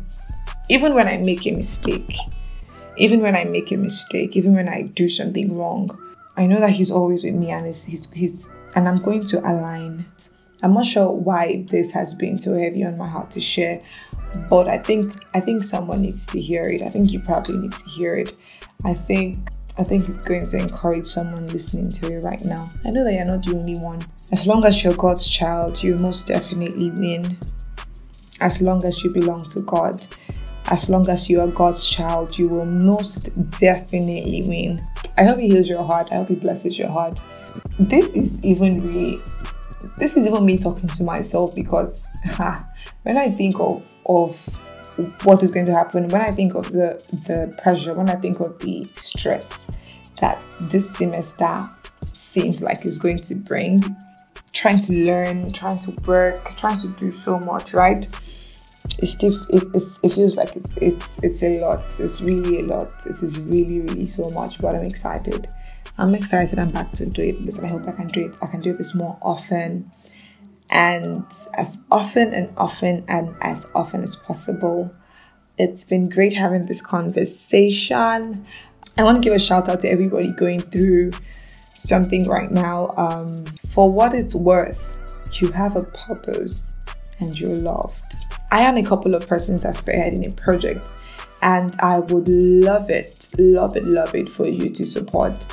even 0.68 0.94
when 0.94 1.08
I 1.08 1.18
make 1.18 1.46
a 1.46 1.52
mistake, 1.52 2.16
even 2.96 3.20
when 3.20 3.34
I 3.34 3.44
make 3.44 3.72
a 3.72 3.76
mistake, 3.76 4.36
even 4.36 4.54
when 4.54 4.68
I 4.68 4.82
do 4.82 5.08
something 5.08 5.56
wrong, 5.56 5.98
I 6.36 6.46
know 6.46 6.60
that 6.60 6.70
He's 6.70 6.90
always 6.90 7.24
with 7.24 7.34
me 7.34 7.50
and 7.50 7.66
he's, 7.66 7.84
he's, 7.84 8.12
he's 8.12 8.50
and 8.74 8.88
I'm 8.88 9.02
going 9.02 9.24
to 9.26 9.40
align. 9.40 10.06
I'm 10.62 10.74
not 10.74 10.86
sure 10.86 11.10
why 11.10 11.66
this 11.70 11.92
has 11.92 12.14
been 12.14 12.38
so 12.38 12.56
heavy 12.56 12.84
on 12.84 12.98
my 12.98 13.08
heart 13.08 13.30
to 13.32 13.40
share, 13.40 13.82
but 14.48 14.68
I 14.68 14.78
think 14.78 15.14
I 15.34 15.40
think 15.40 15.64
someone 15.64 16.02
needs 16.02 16.26
to 16.26 16.40
hear 16.40 16.62
it. 16.62 16.82
I 16.82 16.88
think 16.88 17.12
you 17.12 17.20
probably 17.20 17.56
need 17.58 17.72
to 17.72 17.84
hear 17.90 18.16
it. 18.16 18.34
I 18.84 18.94
think 18.94 19.38
I 19.78 19.84
think 19.84 20.08
it's 20.08 20.22
going 20.22 20.46
to 20.48 20.58
encourage 20.58 21.06
someone 21.06 21.46
listening 21.48 21.92
to 21.92 22.12
it 22.12 22.24
right 22.24 22.44
now. 22.44 22.68
I 22.84 22.90
know 22.90 23.04
that 23.04 23.14
you're 23.14 23.24
not 23.24 23.44
the 23.44 23.56
only 23.56 23.76
one. 23.76 24.00
As 24.32 24.44
long 24.44 24.64
as 24.64 24.82
you're 24.82 24.94
God's 24.94 25.26
child, 25.26 25.80
you 25.82 25.94
most 25.96 26.26
definitely 26.26 26.90
win. 26.90 27.38
As 28.40 28.60
long 28.60 28.84
as 28.84 29.04
you 29.04 29.12
belong 29.12 29.46
to 29.46 29.60
God, 29.60 30.04
as 30.66 30.90
long 30.90 31.08
as 31.08 31.30
you 31.30 31.40
are 31.40 31.46
God's 31.46 31.86
child, 31.86 32.36
you 32.36 32.48
will 32.48 32.66
most 32.66 33.50
definitely 33.60 34.42
win. 34.46 34.80
I 35.16 35.24
hope 35.24 35.38
He 35.38 35.48
heals 35.48 35.68
your 35.68 35.84
heart. 35.84 36.08
I 36.10 36.16
hope 36.16 36.28
He 36.28 36.34
blesses 36.34 36.76
your 36.76 36.90
heart. 36.90 37.20
This 37.78 38.08
is 38.08 38.42
even 38.44 38.84
really, 38.86 39.18
this 39.96 40.16
is 40.16 40.26
even 40.26 40.44
me 40.44 40.58
talking 40.58 40.88
to 40.88 41.04
myself 41.04 41.54
because 41.54 42.04
ha, 42.26 42.66
when 43.04 43.16
I 43.16 43.30
think 43.30 43.60
of 43.60 43.86
of 44.06 44.58
what 45.24 45.42
is 45.42 45.50
going 45.50 45.66
to 45.66 45.74
happen 45.74 46.08
when 46.08 46.20
I 46.22 46.30
think 46.30 46.54
of 46.54 46.70
the 46.72 46.98
the 47.26 47.56
pressure, 47.62 47.94
when 47.94 48.08
I 48.08 48.16
think 48.16 48.40
of 48.40 48.58
the 48.60 48.84
stress 48.94 49.66
that 50.20 50.44
this 50.60 50.96
semester 50.96 51.66
seems 52.14 52.62
like 52.62 52.84
is 52.84 52.98
going 52.98 53.20
to 53.20 53.34
bring. 53.34 53.82
trying 54.52 54.78
to 54.78 54.92
learn, 54.92 55.52
trying 55.52 55.78
to 55.78 55.92
work, 56.06 56.36
trying 56.56 56.78
to 56.78 56.88
do 56.94 57.10
so 57.10 57.38
much, 57.38 57.72
right? 57.74 58.06
It's 59.00 59.12
still 59.12 59.32
it, 59.50 59.62
it 60.02 60.10
feels 60.10 60.36
like 60.36 60.56
it's 60.56 60.72
it's 60.80 61.22
it's 61.22 61.42
a 61.42 61.60
lot. 61.60 61.84
It's 62.00 62.20
really 62.20 62.60
a 62.60 62.66
lot. 62.66 62.90
It 63.06 63.22
is 63.22 63.38
really 63.38 63.80
really 63.80 64.06
so 64.06 64.28
much. 64.30 64.60
But 64.60 64.74
I'm 64.74 64.84
excited. 64.84 65.46
I'm 65.96 66.14
excited. 66.14 66.58
I'm 66.58 66.72
back 66.72 66.90
to 66.92 67.06
do 67.06 67.22
it. 67.22 67.40
Listen, 67.40 67.64
I 67.64 67.68
hope 67.68 67.86
I 67.86 67.92
can 67.92 68.08
do 68.08 68.26
it. 68.26 68.34
I 68.42 68.46
can 68.46 68.60
do 68.60 68.72
this 68.72 68.94
more 68.94 69.16
often, 69.22 69.90
and 70.70 71.24
as 71.54 71.82
often 71.90 72.32
and 72.34 72.52
often 72.56 73.04
and 73.08 73.34
as 73.40 73.70
often 73.74 74.02
as 74.02 74.16
possible. 74.16 74.94
It's 75.56 75.84
been 75.84 76.08
great 76.08 76.34
having 76.34 76.66
this 76.66 76.80
conversation. 76.80 78.46
I 78.96 79.02
want 79.02 79.16
to 79.16 79.20
give 79.20 79.34
a 79.34 79.38
shout 79.38 79.68
out 79.68 79.80
to 79.80 79.88
everybody 79.88 80.28
going 80.32 80.60
through 80.60 81.12
something 81.74 82.28
right 82.28 82.50
now. 82.50 82.90
Um, 82.96 83.44
for 83.68 83.90
what 83.90 84.14
it's 84.14 84.34
worth, 84.34 84.96
you 85.40 85.50
have 85.52 85.76
a 85.76 85.84
purpose 85.84 86.76
and 87.20 87.38
you're 87.38 87.54
loved. 87.54 88.16
I 88.50 88.60
am 88.60 88.76
a 88.76 88.82
couple 88.82 89.14
of 89.14 89.28
persons 89.28 89.64
are 89.64 89.72
spearheading 89.72 90.30
a 90.30 90.32
project, 90.32 90.86
and 91.42 91.74
I 91.80 91.98
would 92.00 92.28
love 92.28 92.88
it, 92.88 93.28
love 93.38 93.76
it, 93.76 93.84
love 93.84 94.14
it 94.14 94.28
for 94.28 94.46
you 94.46 94.70
to 94.70 94.86
support. 94.86 95.46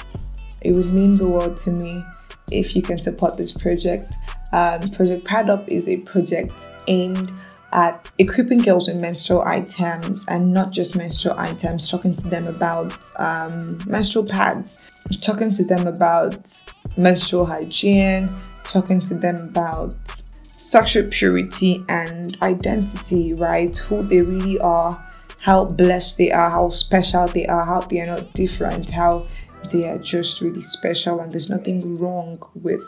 It 0.62 0.72
would 0.72 0.94
mean 0.94 1.18
the 1.18 1.28
world 1.28 1.58
to 1.60 1.72
me 1.72 2.04
if 2.52 2.76
you 2.76 2.82
can 2.82 3.02
support 3.02 3.38
this 3.38 3.52
project. 3.52 4.14
Um, 4.56 4.90
project 4.92 5.26
Pad 5.26 5.50
Up 5.50 5.68
is 5.68 5.86
a 5.90 5.98
project 5.98 6.72
aimed 6.88 7.30
at 7.74 8.10
equipping 8.20 8.60
girls 8.60 8.88
with 8.88 9.02
menstrual 9.02 9.42
items 9.42 10.26
and 10.30 10.54
not 10.54 10.72
just 10.72 10.96
menstrual 10.96 11.38
items, 11.38 11.90
talking 11.90 12.16
to 12.16 12.30
them 12.30 12.48
about 12.48 12.94
um, 13.18 13.78
menstrual 13.86 14.24
pads, 14.24 15.04
talking 15.20 15.52
to 15.52 15.66
them 15.66 15.88
about 15.88 16.50
menstrual 16.96 17.46
hygiene, 17.46 18.30
talking 18.64 19.02
to 19.02 19.14
them 19.14 19.36
about 19.36 19.98
sexual 20.44 21.04
purity 21.12 21.84
and 21.90 22.42
identity, 22.42 23.34
right? 23.34 23.76
Who 23.76 24.04
they 24.04 24.22
really 24.22 24.58
are, 24.60 25.06
how 25.40 25.66
blessed 25.66 26.18
they 26.18 26.32
are, 26.32 26.50
how 26.50 26.70
special 26.70 27.28
they 27.28 27.46
are, 27.48 27.66
how 27.66 27.82
they 27.82 28.00
are 28.00 28.08
not 28.08 28.32
different, 28.32 28.90
how 28.90 29.26
they 29.74 29.90
are 29.90 29.98
just 29.98 30.40
really 30.40 30.62
special, 30.62 31.20
and 31.20 31.34
there's 31.34 31.50
nothing 31.50 31.98
wrong 31.98 32.42
with 32.54 32.82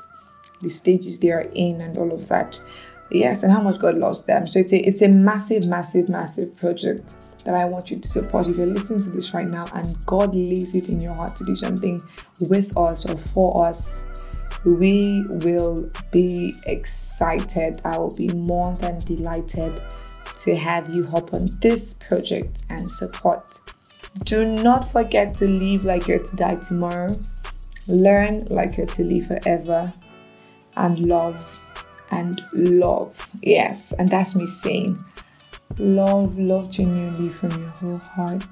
the 0.61 0.69
stages 0.69 1.19
they 1.19 1.31
are 1.31 1.49
in 1.53 1.81
and 1.81 1.97
all 1.97 2.11
of 2.11 2.27
that. 2.27 2.59
Yes, 3.09 3.43
and 3.43 3.51
how 3.51 3.61
much 3.61 3.79
God 3.79 3.95
loves 3.95 4.23
them. 4.25 4.47
So 4.47 4.59
it's 4.59 4.73
a 4.73 4.77
it's 4.77 5.01
a 5.01 5.07
massive, 5.07 5.65
massive, 5.65 6.09
massive 6.09 6.55
project 6.57 7.15
that 7.45 7.55
I 7.55 7.63
want 7.63 7.89
you 7.89 7.97
to 7.97 8.07
support. 8.07 8.47
If 8.47 8.57
you're 8.57 8.65
listening 8.67 9.01
to 9.01 9.09
this 9.09 9.33
right 9.33 9.47
now 9.47 9.65
and 9.73 10.05
God 10.05 10.35
lays 10.35 10.75
it 10.75 10.89
in 10.89 10.99
your 10.99 11.13
heart 11.13 11.35
to 11.37 11.45
do 11.45 11.55
something 11.55 12.01
with 12.41 12.77
us 12.77 13.09
or 13.09 13.17
for 13.17 13.65
us, 13.65 14.03
we 14.65 15.23
will 15.29 15.89
be 16.11 16.53
excited. 16.65 17.79
I 17.85 17.97
will 17.97 18.13
be 18.13 18.27
more 18.29 18.75
than 18.79 18.99
delighted 18.99 19.81
to 20.37 20.55
have 20.55 20.89
you 20.89 21.05
hop 21.05 21.33
on 21.33 21.49
this 21.61 21.93
project 21.93 22.65
and 22.69 22.91
support. 22.91 23.53
Do 24.25 24.45
not 24.45 24.89
forget 24.89 25.33
to 25.35 25.47
live 25.47 25.85
like 25.85 26.07
you're 26.07 26.19
to 26.19 26.35
die 26.35 26.55
tomorrow, 26.55 27.15
learn 27.87 28.45
like 28.49 28.75
you're 28.75 28.87
to 28.87 29.03
live 29.03 29.27
forever, 29.27 29.93
and 30.77 30.99
love 30.99 31.63
and 32.11 32.41
love. 32.53 33.29
Yes, 33.41 33.91
and 33.93 34.09
that's 34.09 34.35
me 34.35 34.45
saying 34.45 34.97
love, 35.77 36.37
love 36.37 36.69
genuinely 36.69 37.29
from 37.29 37.51
your 37.51 37.69
whole 37.69 37.97
heart. 37.97 38.43